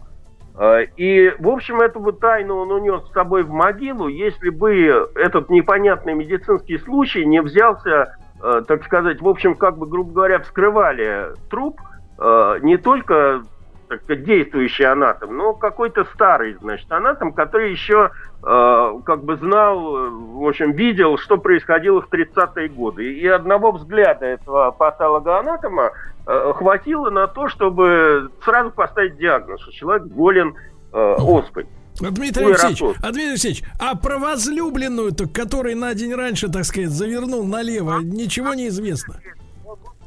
А, 0.56 0.80
и, 0.80 1.34
в 1.38 1.48
общем, 1.48 1.80
эту 1.80 2.12
тайну 2.12 2.56
он 2.56 2.72
унес 2.72 3.02
с 3.04 3.12
собой 3.12 3.42
в 3.42 3.50
могилу, 3.50 4.08
если 4.08 4.50
бы 4.50 5.10
этот 5.14 5.48
непонятный 5.50 6.14
медицинский 6.14 6.78
случай 6.78 7.24
не 7.24 7.40
взялся, 7.40 8.16
а, 8.40 8.62
так 8.62 8.84
сказать, 8.84 9.20
в 9.20 9.28
общем, 9.28 9.54
как 9.54 9.78
бы, 9.78 9.86
грубо 9.86 10.12
говоря, 10.12 10.40
вскрывали 10.40 11.28
труп 11.50 11.80
а, 12.18 12.58
не 12.58 12.76
только 12.76 13.42
так 13.90 14.04
сказать, 14.04 14.24
действующий 14.24 14.84
анатом, 14.84 15.36
но 15.36 15.52
какой-то 15.52 16.04
старый, 16.14 16.54
значит, 16.60 16.90
анатом, 16.92 17.32
который 17.32 17.72
еще 17.72 18.12
э, 18.40 18.92
как 19.04 19.24
бы 19.24 19.36
знал, 19.36 19.80
в 20.10 20.46
общем, 20.46 20.70
видел, 20.70 21.18
что 21.18 21.38
происходило 21.38 22.00
в 22.00 22.08
30-е 22.08 22.68
годы. 22.68 23.12
И 23.12 23.26
одного 23.26 23.72
взгляда 23.72 24.26
этого 24.26 24.70
патологоанатома 24.70 25.90
э, 26.24 26.52
хватило 26.54 27.10
на 27.10 27.26
то, 27.26 27.48
чтобы 27.48 28.30
сразу 28.44 28.70
поставить 28.70 29.16
диагноз, 29.16 29.60
что 29.60 29.72
человек 29.72 30.04
болен 30.06 30.54
э, 30.92 31.14
оспой. 31.18 31.66
Дмитрий 31.98 32.44
Алексеевич, 32.44 32.96
а, 33.02 33.10
Дмитрий 33.10 33.30
Алексеевич, 33.30 33.64
а 33.80 33.96
про 33.96 34.18
возлюбленную-то, 34.18 35.28
который 35.28 35.74
на 35.74 35.92
день 35.94 36.14
раньше, 36.14 36.48
так 36.48 36.64
сказать, 36.64 36.90
завернул 36.90 37.44
налево, 37.44 37.98
ничего 38.00 38.54
не 38.54 38.68
известно? 38.68 39.16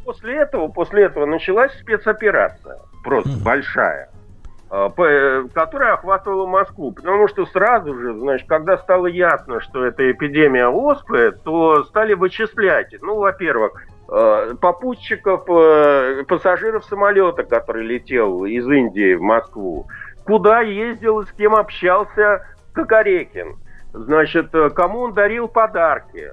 После 0.06 0.38
этого, 0.38 0.69
после 0.69 1.04
этого 1.04 1.26
началась 1.26 1.74
спецоперация 1.82 2.80
просто 3.03 3.29
mm-hmm. 3.29 3.43
большая, 3.43 4.09
а, 4.69 4.91
э, 4.97 5.45
которая 5.53 5.93
охватывала 5.93 6.47
Москву. 6.47 6.91
Потому 6.91 7.27
что 7.27 7.45
сразу 7.45 7.93
же, 7.93 8.13
значит, 8.17 8.47
когда 8.47 8.77
стало 8.77 9.07
ясно, 9.07 9.61
что 9.61 9.85
это 9.85 10.11
эпидемия 10.11 10.67
оспы, 10.67 11.37
то 11.43 11.83
стали 11.83 12.13
вычислять. 12.13 12.95
Ну, 13.01 13.17
во-первых, 13.17 13.85
э, 14.09 14.55
попутчиков, 14.59 15.43
э, 15.47 16.23
пассажиров 16.27 16.85
самолета, 16.85 17.43
который 17.43 17.85
летел 17.85 18.45
из 18.45 18.67
Индии 18.67 19.13
в 19.13 19.21
Москву, 19.21 19.87
куда 20.25 20.61
ездил 20.61 21.19
и 21.19 21.25
с 21.25 21.31
кем 21.33 21.55
общался 21.55 22.47
Кокорекин, 22.73 23.57
значит, 23.93 24.49
кому 24.73 25.01
он 25.01 25.13
дарил 25.13 25.47
подарки, 25.47 26.31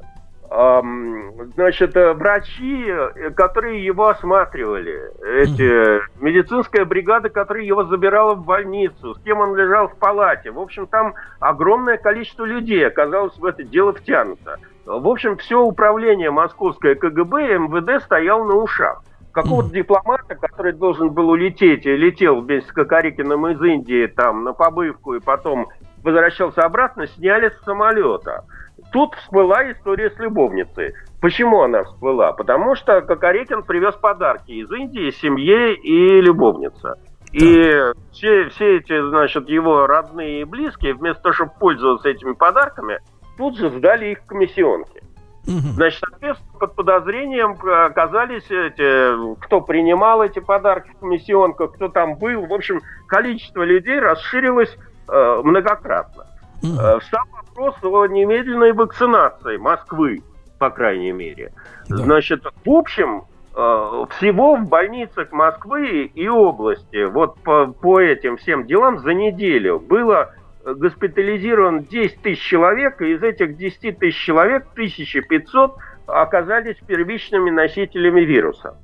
значит, 0.50 1.96
э, 1.96 2.12
врачи, 2.12 2.84
э, 2.88 3.30
которые 3.30 3.84
его 3.84 4.08
осматривали, 4.08 4.98
эти, 5.42 6.00
медицинская 6.20 6.84
бригада, 6.84 7.28
которая 7.28 7.62
его 7.62 7.84
забирала 7.84 8.34
в 8.34 8.44
больницу, 8.44 9.14
с 9.14 9.20
кем 9.22 9.38
он 9.38 9.54
лежал 9.54 9.86
в 9.86 9.96
палате. 9.96 10.50
В 10.50 10.58
общем, 10.58 10.88
там 10.88 11.14
огромное 11.38 11.98
количество 11.98 12.44
людей 12.44 12.84
оказалось 12.84 13.38
в 13.38 13.44
это 13.44 13.62
дело 13.62 13.92
втянуто. 13.92 14.58
В 14.86 15.06
общем, 15.06 15.36
все 15.36 15.60
управление 15.60 16.32
московское 16.32 16.96
КГБ 16.96 17.54
и 17.54 17.58
МВД 17.58 18.02
стоял 18.02 18.44
на 18.44 18.56
ушах. 18.56 19.04
Какого-то 19.30 19.70
дипломата, 19.70 20.34
который 20.34 20.72
должен 20.72 21.10
был 21.10 21.28
улететь, 21.30 21.86
и 21.86 21.96
летел 21.96 22.40
вместе 22.40 22.68
с 22.68 22.72
Кокорикиным 22.72 23.46
из 23.46 23.62
Индии 23.62 24.08
там 24.08 24.42
на 24.42 24.52
побывку 24.52 25.14
и 25.14 25.20
потом 25.20 25.68
возвращался 26.02 26.62
обратно, 26.62 27.06
сняли 27.06 27.50
с 27.50 27.64
самолета. 27.64 28.44
Тут 28.92 29.14
всплыла 29.14 29.70
история 29.70 30.10
с 30.10 30.18
любовницей. 30.18 30.94
Почему 31.20 31.62
она 31.62 31.84
всплыла? 31.84 32.32
Потому 32.32 32.74
что 32.74 33.00
Кокорекин 33.02 33.62
привез 33.62 33.94
подарки 33.94 34.50
из 34.50 34.70
Индии 34.70 35.10
семье 35.10 35.74
и 35.74 36.20
любовнице. 36.20 36.94
И 37.32 37.72
все, 38.12 38.48
все 38.48 38.78
эти, 38.78 39.08
значит, 39.08 39.48
его 39.48 39.86
родные 39.86 40.40
и 40.40 40.44
близкие, 40.44 40.94
вместо 40.94 41.22
того, 41.22 41.32
чтобы 41.34 41.52
пользоваться 41.60 42.08
этими 42.08 42.32
подарками, 42.32 42.98
тут 43.38 43.56
же 43.56 43.70
сдали 43.70 44.06
их 44.06 44.26
комиссионки. 44.26 45.02
Значит, 45.44 46.00
соответственно, 46.00 46.58
под 46.58 46.74
подозрением 46.74 47.56
оказались 47.86 48.44
эти, 48.50 49.36
кто 49.40 49.60
принимал 49.60 50.22
эти 50.22 50.38
подарки 50.38 50.90
в 50.90 51.00
комиссионках, 51.00 51.72
кто 51.74 51.88
там 51.88 52.16
был. 52.16 52.46
В 52.46 52.52
общем, 52.52 52.80
количество 53.08 53.62
людей 53.62 53.98
расширилось 53.98 54.76
э, 55.08 55.40
многократно. 55.42 56.26
Э, 56.62 56.98
Сам 57.10 57.24
вопрос 57.60 57.76
о 57.82 58.06
немедленной 58.06 58.72
вакцинации 58.72 59.56
Москвы, 59.56 60.22
по 60.58 60.70
крайней 60.70 61.12
мере. 61.12 61.52
Да. 61.88 61.96
Значит, 61.98 62.44
в 62.64 62.70
общем, 62.70 63.24
э, 63.54 64.04
всего 64.16 64.56
в 64.56 64.68
больницах 64.68 65.30
Москвы 65.32 66.10
и 66.14 66.28
области 66.28 67.04
вот 67.04 67.38
по, 67.42 67.66
по 67.66 68.00
этим 68.00 68.36
всем 68.38 68.66
делам 68.66 68.98
за 69.00 69.12
неделю 69.12 69.78
было 69.78 70.34
госпитализировано 70.64 71.80
10 71.80 72.22
тысяч 72.22 72.42
человек, 72.42 73.00
и 73.00 73.12
из 73.12 73.22
этих 73.22 73.56
10 73.56 73.98
тысяч 73.98 74.16
человек 74.24 74.66
1500 74.72 75.76
оказались 76.06 76.76
первичными 76.86 77.50
носителями 77.50 78.22
вируса. 78.22 78.76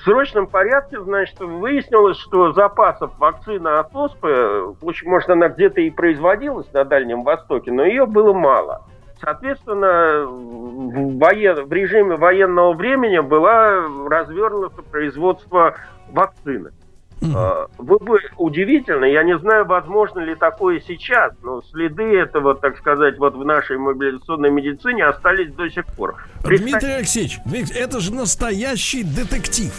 В 0.00 0.04
срочном 0.04 0.46
порядке, 0.46 0.98
значит, 0.98 1.38
выяснилось, 1.40 2.16
что 2.16 2.52
запасов 2.52 3.12
вакцины 3.18 3.68
от 3.68 3.94
оспы, 3.94 4.74
может, 5.04 5.28
она 5.28 5.48
где-то 5.50 5.82
и 5.82 5.90
производилась 5.90 6.72
на 6.72 6.84
Дальнем 6.86 7.22
Востоке, 7.22 7.70
но 7.70 7.84
ее 7.84 8.06
было 8.06 8.32
мало. 8.32 8.86
Соответственно, 9.20 10.24
в, 10.24 11.18
воен... 11.18 11.66
в 11.66 11.72
режиме 11.72 12.16
военного 12.16 12.72
времени 12.72 13.18
было 13.18 14.08
развернуто 14.08 14.80
производство 14.80 15.74
вакцины. 16.10 16.70
Mm-hmm. 17.20 17.70
Вы 17.78 17.98
бы 17.98 18.18
удивительно, 18.38 19.04
я 19.04 19.22
не 19.22 19.38
знаю, 19.38 19.66
возможно 19.66 20.20
ли 20.20 20.34
такое 20.34 20.80
сейчас, 20.80 21.34
но 21.42 21.62
следы 21.70 22.18
этого, 22.18 22.54
так 22.54 22.78
сказать, 22.78 23.18
вот 23.18 23.34
в 23.34 23.44
нашей 23.44 23.76
мобилизационной 23.76 24.50
медицине 24.50 25.04
остались 25.04 25.52
до 25.52 25.68
сих 25.68 25.84
пор. 25.86 26.16
Представь... 26.42 26.70
Дмитрий 26.70 26.92
Алексеевич, 26.96 27.38
это 27.74 28.00
же 28.00 28.14
настоящий 28.14 29.04
детектив. 29.04 29.72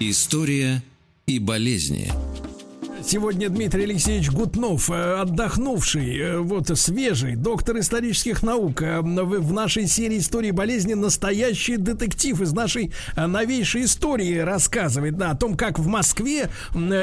История 0.00 0.82
и 1.26 1.38
болезни. 1.38 2.10
Сегодня 3.06 3.50
Дмитрий 3.50 3.84
Алексеевич 3.84 4.30
Гутнов, 4.30 4.88
э, 4.90 5.20
отдохнувший, 5.20 6.18
э, 6.18 6.38
вот 6.38 6.68
свежий, 6.68 7.36
доктор 7.36 7.76
исторических 7.76 8.42
наук, 8.42 8.80
э, 8.80 9.00
в 9.02 9.52
нашей 9.52 9.86
серии 9.86 10.18
истории 10.18 10.52
болезни 10.52 10.94
настоящий 10.94 11.76
детектив 11.76 12.40
из 12.40 12.54
нашей 12.54 12.92
новейшей 13.14 13.84
истории 13.84 14.38
рассказывает, 14.38 15.18
да, 15.18 15.32
о 15.32 15.36
том, 15.36 15.54
как 15.54 15.78
в 15.78 15.86
Москве 15.86 16.48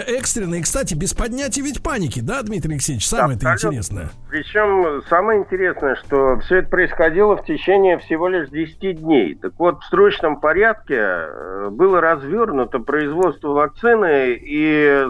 экстренно, 0.08 0.56
и, 0.56 0.62
кстати, 0.62 0.96
без 0.96 1.14
поднятия 1.14 1.62
ведь 1.62 1.84
паники, 1.84 2.20
да, 2.20 2.42
Дмитрий 2.42 2.74
Алексеевич, 2.74 3.08
самое 3.08 3.38
это 3.38 3.54
интересное. 3.54 4.10
Причем 4.30 5.04
самое 5.08 5.42
интересное, 5.42 5.96
что 5.96 6.40
все 6.40 6.58
это 6.58 6.70
происходило 6.70 7.38
в 7.38 7.46
течение 7.46 8.00
всего 8.00 8.28
лишь 8.28 8.50
10 8.50 9.02
дней. 9.02 9.36
Так 9.36 9.54
вот, 9.60 9.82
в 9.82 9.86
срочном 9.90 10.40
порядке 10.40 11.28
было 11.70 12.02
развернуто 12.02 12.80
производство 12.80 13.50
вакцины 13.50 14.40
и 14.42 15.06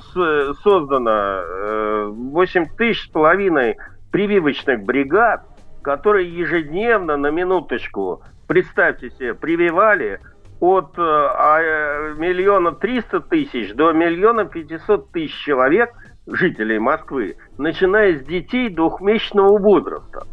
создано 0.64 0.81
создано 0.82 2.12
8 2.14 2.64
э, 2.64 2.68
тысяч 2.78 3.06
с 3.06 3.08
половиной 3.10 3.78
прививочных 4.12 4.84
бригад, 4.84 5.46
которые 5.82 6.30
ежедневно, 6.30 7.18
на 7.18 7.32
минуточку, 7.32 8.22
представьте 8.48 9.10
себе, 9.12 9.34
прививали 9.34 10.20
от 10.60 10.98
э, 10.98 11.02
а, 11.02 12.14
миллиона 12.18 12.74
триста 12.74 13.20
тысяч 13.20 13.74
до 13.74 13.92
миллиона 13.94 14.46
пятисот 14.46 15.12
тысяч 15.12 15.36
человек, 15.44 15.92
жителей 16.28 16.78
Москвы, 16.78 17.36
начиная 17.58 18.18
с 18.18 18.24
детей 18.24 18.70
двухмесячного 18.70 19.58
возраста. 19.58 20.28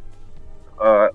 Э, 0.80 1.10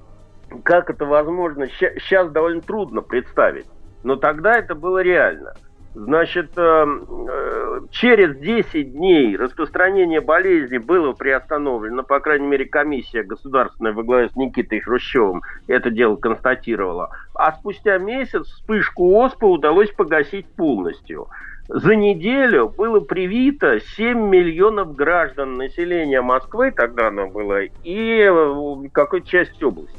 как 0.63 0.89
это 0.89 1.05
возможно, 1.05 1.67
сейчас 1.67 2.29
довольно 2.31 2.61
трудно 2.61 3.01
представить. 3.01 3.65
Но 4.03 4.15
тогда 4.15 4.53
это 4.53 4.75
было 4.75 5.01
реально. 5.01 5.53
Значит, 5.95 6.53
э, 6.57 6.85
э, 6.85 7.79
через 7.91 8.35
10 8.37 8.93
дней 8.93 9.37
распространение 9.37 10.21
болезни 10.21 10.79
было 10.79 11.13
приостановлено, 11.13 12.01
по 12.01 12.19
крайней 12.19 12.47
мере, 12.47 12.65
комиссия 12.65 13.21
государственная 13.21 13.93
во 13.93 14.01
главе 14.01 14.29
с 14.29 14.35
Никитой 14.35 14.79
Хрущевым 14.79 15.43
это 15.67 15.91
дело 15.91 16.15
констатировала. 16.15 17.11
А 17.35 17.51
спустя 17.51 17.99
месяц 17.99 18.47
вспышку 18.47 19.23
ОСПА 19.23 19.45
удалось 19.45 19.91
погасить 19.91 20.47
полностью. 20.47 21.27
За 21.67 21.95
неделю 21.95 22.69
было 22.69 22.99
привито 22.99 23.79
7 23.79 24.17
миллионов 24.17 24.95
граждан 24.95 25.53
населения 25.53 26.21
Москвы, 26.21 26.71
тогда 26.71 27.09
оно 27.09 27.27
было, 27.27 27.61
и 27.61 28.29
э, 28.29 28.89
какой-то 28.91 29.27
части 29.27 29.63
области. 29.63 29.97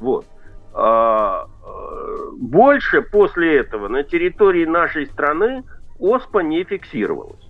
Вот. 0.00 0.26
А, 0.74 1.46
э, 1.46 2.30
больше 2.38 3.02
после 3.02 3.58
этого 3.58 3.88
на 3.88 4.02
территории 4.04 4.64
нашей 4.64 5.06
страны 5.06 5.64
ОСПА 5.98 6.40
не 6.40 6.64
фиксировалась. 6.64 7.48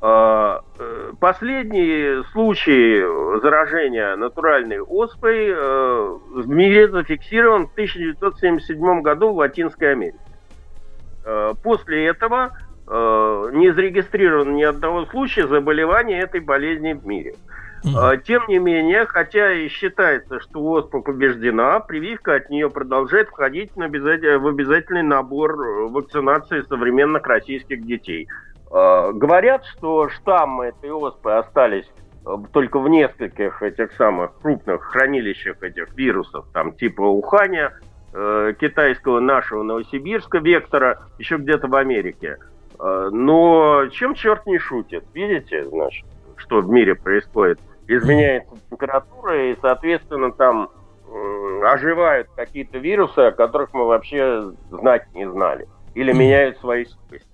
А, 0.00 0.62
э, 0.78 1.12
последний 1.20 2.22
случай 2.32 3.02
заражения 3.42 4.16
натуральной 4.16 4.80
оспой 4.80 5.48
э, 5.48 6.18
в 6.30 6.48
мире 6.48 6.88
зафиксирован 6.88 7.66
в 7.68 7.72
1977 7.72 9.02
году 9.02 9.32
в 9.32 9.36
Латинской 9.36 9.92
Америке. 9.92 10.18
После 11.62 12.06
этого 12.06 12.56
не 12.88 13.70
зарегистрировано 13.74 14.52
ни 14.52 14.62
одного 14.62 15.04
случая 15.04 15.46
заболевания 15.46 16.20
этой 16.20 16.40
болезни 16.40 16.94
в 16.94 17.06
мире. 17.06 17.34
А, 17.96 18.16
тем 18.16 18.44
не 18.48 18.58
менее, 18.58 19.06
хотя 19.06 19.52
и 19.52 19.68
считается, 19.68 20.40
что 20.40 20.60
оспа 20.62 21.00
побеждена, 21.00 21.80
прививка 21.80 22.34
от 22.34 22.50
нее 22.50 22.70
продолжает 22.70 23.28
входить 23.28 23.70
в 23.74 23.80
обязательный 23.82 25.02
набор 25.02 25.52
э, 25.52 25.88
вакцинации 25.88 26.62
современных 26.62 27.26
российских 27.26 27.84
детей. 27.86 28.28
А, 28.70 29.12
говорят, 29.12 29.64
что 29.66 30.08
штаммы 30.08 30.66
этой 30.66 30.90
оспы 30.90 31.32
остались 31.32 31.88
э, 32.26 32.36
только 32.52 32.80
в 32.80 32.88
нескольких 32.88 33.62
этих 33.62 33.92
самых 33.92 34.32
крупных 34.42 34.82
хранилищах 34.82 35.62
этих 35.62 35.94
вирусов, 35.94 36.46
там 36.52 36.72
типа 36.72 37.02
Уханя, 37.02 37.72
э, 38.12 38.54
китайского 38.60 39.20
нашего 39.20 39.62
Новосибирска 39.62 40.38
вектора, 40.38 41.02
еще 41.18 41.36
где-то 41.36 41.68
в 41.68 41.74
Америке. 41.74 42.38
Но 42.80 43.88
чем 43.90 44.14
черт 44.14 44.46
не 44.46 44.60
шутит, 44.60 45.02
видите, 45.12 45.64
значит, 45.64 46.06
что 46.48 46.62
в 46.62 46.70
мире 46.70 46.94
происходит? 46.94 47.60
изменяется 47.88 48.54
температура, 48.70 49.50
и, 49.50 49.56
соответственно, 49.60 50.30
там 50.32 50.70
э, 51.06 51.62
оживают 51.64 52.28
какие-то 52.36 52.78
вирусы, 52.78 53.18
о 53.18 53.32
которых 53.32 53.72
мы 53.72 53.86
вообще 53.86 54.52
знать 54.70 55.06
не 55.14 55.28
знали. 55.28 55.66
Или 55.94 56.12
меняют 56.12 56.58
свои 56.58 56.84
свойства. 56.84 57.28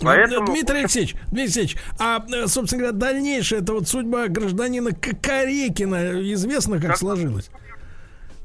Поэтому... 0.00 0.46
Дмитрий 0.46 0.80
Алексеевич, 0.80 1.14
Дмитрий 1.26 1.42
Алексеевич, 1.42 1.76
а, 1.98 2.24
э, 2.32 2.46
собственно 2.46 2.82
говоря, 2.82 2.96
дальнейшая 2.96 3.60
это 3.62 3.72
вот 3.72 3.88
судьба 3.88 4.28
гражданина 4.28 4.90
Кокорекина 4.92 6.22
известно, 6.32 6.76
как 6.78 6.90
да. 6.90 6.96
сложилась? 6.96 7.50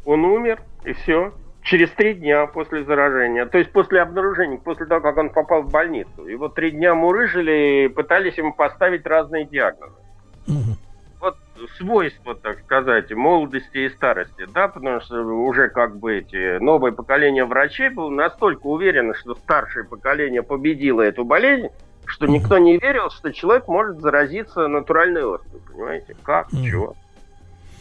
Он 0.05 0.25
умер, 0.25 0.61
и 0.83 0.93
все. 0.93 1.33
Через 1.63 1.91
три 1.91 2.15
дня 2.15 2.47
после 2.47 2.83
заражения, 2.85 3.45
то 3.45 3.59
есть 3.59 3.71
после 3.71 4.01
обнаружения, 4.01 4.57
после 4.57 4.87
того, 4.87 4.99
как 5.01 5.15
он 5.17 5.29
попал 5.29 5.61
в 5.61 5.71
больницу. 5.71 6.25
Его 6.25 6.49
три 6.49 6.71
дня 6.71 6.95
мурыжили 6.95 7.85
и 7.85 7.87
пытались 7.87 8.35
ему 8.39 8.51
поставить 8.51 9.05
разные 9.05 9.45
диагнозы. 9.45 10.00
Угу 10.47 10.77
вот 11.21 11.37
свойства, 11.77 12.35
так 12.35 12.59
сказать, 12.61 13.11
молодости 13.11 13.77
и 13.77 13.89
старости, 13.89 14.45
да, 14.53 14.67
потому 14.67 14.99
что 15.01 15.21
уже 15.21 15.69
как 15.69 15.97
бы 15.97 16.17
эти 16.17 16.57
новое 16.59 16.91
поколение 16.91 17.45
врачей 17.45 17.89
было 17.89 18.09
настолько 18.09 18.65
уверено, 18.65 19.13
что 19.13 19.35
старшее 19.35 19.85
поколение 19.85 20.41
победило 20.41 21.01
эту 21.01 21.23
болезнь, 21.23 21.69
что 22.05 22.25
никто 22.25 22.57
не 22.57 22.77
верил, 22.77 23.09
что 23.11 23.31
человек 23.31 23.67
может 23.67 24.01
заразиться 24.01 24.67
натуральной 24.67 25.23
оспой, 25.23 25.61
понимаете? 25.71 26.15
Как? 26.23 26.49
Чего? 26.49 26.95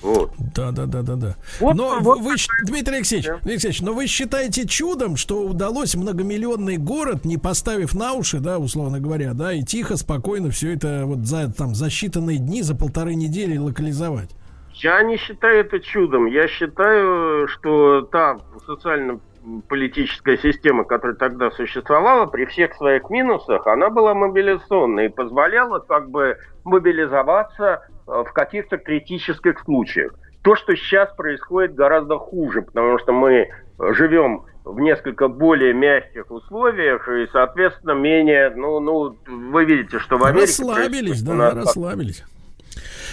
Вот. 0.02 0.32
Да, 0.54 0.70
да, 0.70 0.86
да, 0.86 1.02
да, 1.02 1.14
да. 1.16 1.36
Вот, 1.58 1.74
но 1.74 1.98
вот, 2.00 2.20
вы, 2.20 2.34
Дмитрий 2.66 2.96
Алексеевич, 2.96 3.26
да. 3.26 3.34
Дмитрий 3.34 3.52
Алексеевич, 3.52 3.82
но 3.82 3.92
вы 3.92 4.06
считаете 4.06 4.66
чудом, 4.66 5.16
что 5.16 5.42
удалось 5.42 5.94
многомиллионный 5.94 6.78
город, 6.78 7.24
не 7.24 7.36
поставив 7.36 7.94
на 7.94 8.14
уши, 8.14 8.38
да, 8.38 8.58
условно 8.58 9.00
говоря, 9.00 9.34
да, 9.34 9.52
и 9.52 9.62
тихо, 9.62 9.96
спокойно 9.96 10.50
все 10.50 10.74
это 10.74 11.02
вот 11.04 11.26
за 11.26 11.52
там 11.52 11.74
за 11.74 11.86
считанные 11.86 12.36
дни, 12.36 12.62
за 12.62 12.74
полторы 12.74 13.14
недели 13.14 13.56
локализовать? 13.58 14.30
Я 14.74 15.02
не 15.02 15.18
считаю 15.18 15.60
это 15.60 15.80
чудом. 15.80 16.26
Я 16.26 16.48
считаю, 16.48 17.46
что 17.48 18.02
та 18.02 18.38
социально 18.66 19.20
политическая 19.68 20.38
система, 20.38 20.84
которая 20.84 21.16
тогда 21.16 21.50
существовала, 21.50 22.26
при 22.26 22.44
всех 22.46 22.74
своих 22.74 23.08
минусах, 23.10 23.66
она 23.66 23.90
была 23.90 24.14
мобилизационной 24.14 25.06
и 25.06 25.08
позволяла 25.10 25.80
как 25.80 26.10
бы 26.10 26.38
мобилизоваться 26.64 27.86
в 28.10 28.32
каких-то 28.32 28.76
критических 28.76 29.60
случаях. 29.60 30.12
То, 30.42 30.56
что 30.56 30.74
сейчас 30.74 31.14
происходит, 31.14 31.74
гораздо 31.74 32.18
хуже, 32.18 32.62
потому 32.62 32.98
что 32.98 33.12
мы 33.12 33.48
живем 33.78 34.44
в 34.64 34.80
несколько 34.80 35.28
более 35.28 35.72
мягких 35.72 36.30
условиях 36.30 37.08
и, 37.08 37.26
соответственно, 37.32 37.92
менее, 37.92 38.50
ну, 38.50 38.80
ну, 38.80 39.16
вы 39.26 39.64
видите, 39.64 39.98
что 39.98 40.18
в 40.18 40.24
Америке... 40.24 40.46
Расслабились, 40.46 41.22
да, 41.22 41.34
нас... 41.34 41.54
расслабились. 41.54 42.24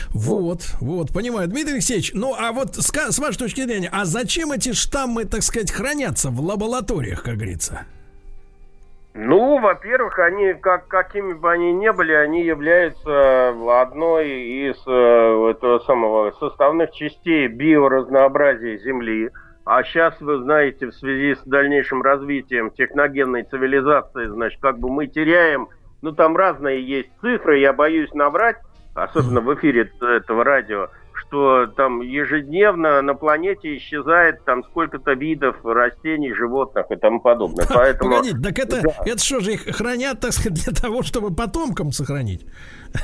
Вот, 0.09 0.61
вот, 0.79 1.11
понимаю. 1.11 1.47
Дмитрий 1.47 1.73
Алексеевич, 1.73 2.11
ну 2.13 2.33
а 2.33 2.51
вот 2.51 2.75
с, 2.75 2.91
с 2.91 3.19
вашей 3.19 3.37
точки 3.37 3.63
зрения, 3.63 3.89
а 3.91 4.05
зачем 4.05 4.51
эти 4.51 4.73
штаммы, 4.73 5.25
так 5.25 5.43
сказать, 5.43 5.71
хранятся 5.71 6.29
в 6.29 6.39
лабораториях, 6.41 7.23
как 7.23 7.35
говорится? 7.35 7.85
Ну, 9.19 9.57
во-первых, 9.59 10.19
они, 10.19 10.53
как, 10.53 10.87
какими 10.87 11.33
бы 11.33 11.51
они 11.51 11.73
ни 11.73 11.89
были, 11.89 12.13
они 12.13 12.45
являются 12.45 13.49
одной 13.81 14.29
из 14.29 14.75
э, 14.85 15.49
этого 15.49 15.79
самого 15.79 16.29
составных 16.39 16.91
частей 16.91 17.47
биоразнообразия 17.47 18.77
Земли. 18.77 19.31
А 19.65 19.83
сейчас, 19.83 20.21
вы 20.21 20.37
знаете, 20.43 20.85
в 20.85 20.93
связи 20.93 21.33
с 21.33 21.41
дальнейшим 21.47 22.03
развитием 22.03 22.69
техногенной 22.69 23.41
цивилизации, 23.45 24.27
значит, 24.27 24.61
как 24.61 24.77
бы 24.77 24.91
мы 24.91 25.07
теряем, 25.07 25.67
ну, 26.03 26.11
там 26.11 26.37
разные 26.37 26.87
есть 26.87 27.09
цифры, 27.19 27.57
я 27.57 27.73
боюсь 27.73 28.13
наврать, 28.13 28.57
особенно 28.93 29.41
в 29.41 29.51
эфире 29.55 29.91
этого 29.99 30.43
радио, 30.43 30.89
что 31.27 31.67
там 31.67 32.01
ежедневно 32.01 33.01
на 33.01 33.13
планете 33.13 33.75
исчезает 33.77 34.43
там 34.45 34.63
сколько-то 34.63 35.13
видов 35.13 35.57
растений, 35.63 36.33
животных 36.33 36.85
и 36.89 36.95
тому 36.95 37.19
подобное. 37.19 37.65
Поэтому... 37.73 38.15
Погодите, 38.15 38.39
так 38.39 38.59
это, 38.59 38.81
да. 38.81 38.89
это 39.05 39.23
что 39.23 39.39
же 39.39 39.53
их 39.53 39.75
хранят, 39.75 40.19
так 40.19 40.31
сказать, 40.31 40.63
для 40.63 40.73
того, 40.73 41.03
чтобы 41.03 41.33
потомкам 41.33 41.91
сохранить? 41.91 42.45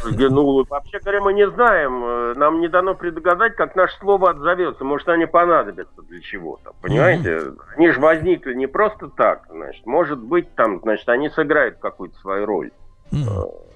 Ну, 0.05 0.63
вообще 0.69 0.99
говоря, 0.99 1.21
мы 1.21 1.34
не 1.34 1.49
знаем. 1.49 2.38
Нам 2.38 2.61
не 2.61 2.67
дано 2.67 2.95
предугадать, 2.95 3.55
как 3.55 3.76
наше 3.76 3.97
слово 3.99 4.32
отзовется. 4.32 4.84
Может, 4.84 5.09
они 5.09 5.26
понадобятся 5.26 6.01
для 6.03 6.21
чего-то. 6.21 6.74
Понимаете? 6.82 7.30
Mm-hmm. 7.30 7.57
Они 7.78 7.91
же 7.91 7.99
возникли 7.99 8.53
не 8.53 8.67
просто 8.67 9.09
так. 9.09 9.45
Значит, 9.49 9.86
может 9.86 10.19
быть, 10.19 10.53
там, 10.55 10.80
значит, 10.82 11.07
они 11.09 11.30
сыграют 11.30 11.78
какую-то 11.80 12.17
свою 12.19 12.45
роль. 12.45 12.71
Mm-hmm 13.11 13.72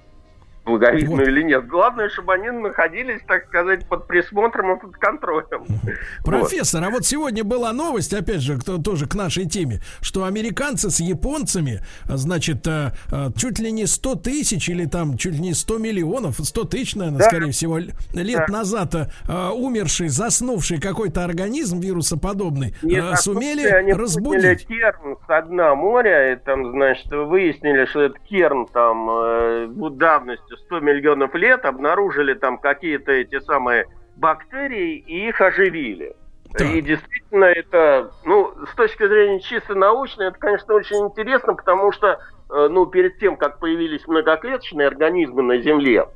благовидную 0.68 1.18
вот. 1.18 1.28
или 1.28 1.42
нет. 1.42 1.66
Главное, 1.66 2.08
чтобы 2.08 2.34
они 2.34 2.50
находились, 2.50 3.20
так 3.26 3.46
сказать, 3.46 3.86
под 3.88 4.06
присмотром 4.06 4.76
и 4.76 4.80
под 4.80 4.96
контролем. 4.96 5.64
Профессор, 6.24 6.82
вот. 6.82 6.88
а 6.88 6.90
вот 6.90 7.04
сегодня 7.04 7.44
была 7.44 7.72
новость, 7.72 8.12
опять 8.12 8.40
же, 8.40 8.58
кто, 8.58 8.78
тоже 8.78 9.06
к 9.06 9.14
нашей 9.14 9.46
теме, 9.46 9.80
что 10.00 10.24
американцы 10.24 10.90
с 10.90 11.00
японцами, 11.00 11.80
значит, 12.06 12.66
а, 12.66 12.92
а, 13.10 13.32
чуть 13.32 13.58
ли 13.58 13.72
не 13.72 13.86
100 13.86 14.14
тысяч 14.16 14.68
или 14.68 14.84
там 14.86 15.16
чуть 15.16 15.34
ли 15.34 15.40
не 15.40 15.54
100 15.54 15.78
миллионов, 15.78 16.36
100 16.38 16.64
тысяч, 16.64 16.94
наверное, 16.94 17.20
да. 17.20 17.24
скорее 17.24 17.50
всего, 17.52 17.78
лет 17.78 18.44
да. 18.46 18.52
назад 18.52 18.94
а, 19.28 19.52
умерший, 19.52 20.08
заснувший 20.08 20.80
какой-то 20.80 21.24
организм 21.24 21.80
вирусоподобный, 21.80 22.74
Нет, 22.82 23.04
а, 23.04 23.16
сумели 23.16 23.66
они 23.66 23.92
разбудить. 23.92 24.66
керн 24.66 25.16
с 25.26 25.42
дна 25.46 25.74
моря, 25.74 26.32
и 26.32 26.36
там, 26.36 26.72
значит, 26.72 27.10
выяснили, 27.10 27.86
что 27.86 28.02
этот 28.02 28.18
керн 28.20 28.66
там 28.66 29.08
э, 29.10 29.68
давностью 29.92 30.57
100 30.66 30.80
миллионов 30.80 31.34
лет 31.34 31.64
обнаружили 31.64 32.34
там 32.34 32.58
какие-то 32.58 33.12
эти 33.12 33.40
самые 33.40 33.86
бактерии 34.16 34.96
и 34.96 35.28
их 35.28 35.40
оживили. 35.40 36.14
Да. 36.58 36.64
И 36.64 36.80
действительно 36.80 37.44
это, 37.44 38.10
ну, 38.24 38.52
с 38.70 38.74
точки 38.74 39.06
зрения 39.06 39.40
чисто 39.40 39.74
научной, 39.74 40.28
это, 40.28 40.38
конечно, 40.38 40.74
очень 40.74 40.96
интересно, 40.96 41.54
потому 41.54 41.92
что, 41.92 42.20
э, 42.50 42.68
ну, 42.70 42.86
перед 42.86 43.18
тем, 43.18 43.36
как 43.36 43.58
появились 43.58 44.06
многоклеточные 44.06 44.86
организмы 44.86 45.42
на 45.42 45.58
Земле, 45.58 46.06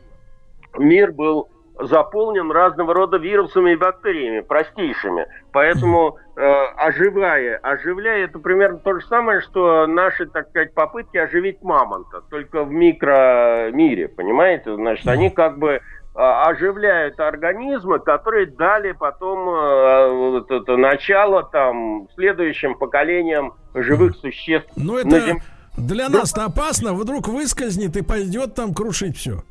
мир 0.79 1.13
был 1.13 1.51
заполнен 1.81 2.51
разного 2.51 2.95
рода 2.95 3.17
вирусами 3.17 3.73
и 3.73 3.77
бактериями, 3.77 4.41
простейшими. 4.41 5.27
Поэтому 5.53 6.19
э, 6.37 6.43
оживая, 6.77 7.59
оживляя, 7.63 8.25
это 8.25 8.39
примерно 8.39 8.79
то 8.79 8.99
же 8.99 9.07
самое, 9.07 9.41
что 9.41 9.87
наши, 9.87 10.27
так 10.27 10.49
сказать, 10.51 10.75
попытки 10.75 11.17
оживить 11.17 11.63
мамонта, 11.63 12.23
только 12.31 12.65
в 12.65 12.71
микромире, 12.71 14.09
понимаете? 14.09 14.75
Значит, 14.75 15.07
они 15.09 15.31
как 15.31 15.59
бы 15.59 15.81
а, 16.15 16.49
оживляют 16.49 17.19
организмы, 17.21 17.99
которые 17.99 18.47
дали 18.47 18.93
потом 18.93 19.49
э, 19.49 20.11
вот 20.13 20.51
это 20.51 20.77
начало 20.77 21.43
там 21.43 22.07
следующим 22.15 22.77
поколениям 22.77 23.55
живых 23.73 24.17
существ. 24.17 24.69
Ну 24.77 24.99
это 24.99 25.37
для 25.79 26.11
нас-то 26.11 26.45
опасно, 26.45 26.93
вдруг 26.93 27.29
выскользнет 27.29 27.97
и 27.97 28.03
пойдет 28.03 28.55
там 28.55 28.75
крушить 28.75 29.17
все. 29.17 29.43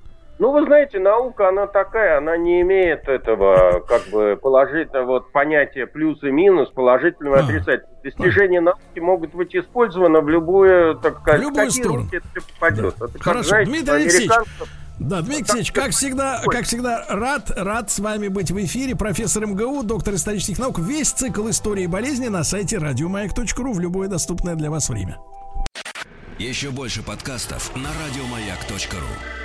Ну, 0.41 0.51
вы 0.51 0.65
знаете, 0.65 0.97
наука, 0.97 1.49
она 1.49 1.67
такая, 1.67 2.17
она 2.17 2.35
не 2.35 2.61
имеет 2.61 3.07
этого, 3.07 3.79
как 3.87 4.07
бы, 4.07 4.35
положительного 4.41 5.05
вот, 5.05 5.31
понятия 5.31 5.85
плюс 5.85 6.23
и 6.23 6.31
минус, 6.31 6.71
положительного 6.71 7.35
и 7.35 7.39
а, 7.41 7.43
отрицательного. 7.43 8.01
Достижения 8.03 8.57
а. 8.57 8.61
науки 8.61 8.99
могут 8.99 9.35
быть 9.35 9.55
использованы 9.55 10.19
в 10.21 10.29
любую, 10.29 10.95
так 10.95 11.19
сказать, 11.19 11.41
в 11.41 11.43
любую 11.43 11.69
сторону. 11.69 12.07
это 12.11 12.25
попадет. 12.55 12.95
Да. 12.97 13.05
Это, 13.05 13.19
Хорошо, 13.19 13.49
как, 13.51 13.67
знаете, 13.67 13.71
Дмитрий 13.71 13.93
Алексеевич, 13.93 14.31
да, 14.99 15.21
Дмитрий 15.21 15.35
Алексеевич, 15.35 15.71
как 15.73 15.91
всегда, 15.91 16.41
как 16.43 16.63
всегда, 16.63 17.05
рад, 17.07 17.51
рад 17.55 17.91
с 17.91 17.99
вами 17.99 18.27
быть 18.27 18.49
в 18.49 18.57
эфире. 18.65 18.95
Профессор 18.95 19.45
МГУ, 19.45 19.83
доктор 19.83 20.15
исторических 20.15 20.57
наук. 20.57 20.79
Весь 20.79 21.11
цикл 21.11 21.47
истории 21.51 21.85
болезни 21.85 22.29
на 22.29 22.43
сайте 22.43 22.79
радиомаяк.ру 22.79 23.73
в 23.73 23.79
любое 23.79 24.07
доступное 24.07 24.55
для 24.55 24.71
вас 24.71 24.89
время. 24.89 25.19
Еще 26.39 26.71
больше 26.71 27.03
подкастов 27.03 27.75
на 27.75 27.89
радиомаяк.ру 27.89 29.40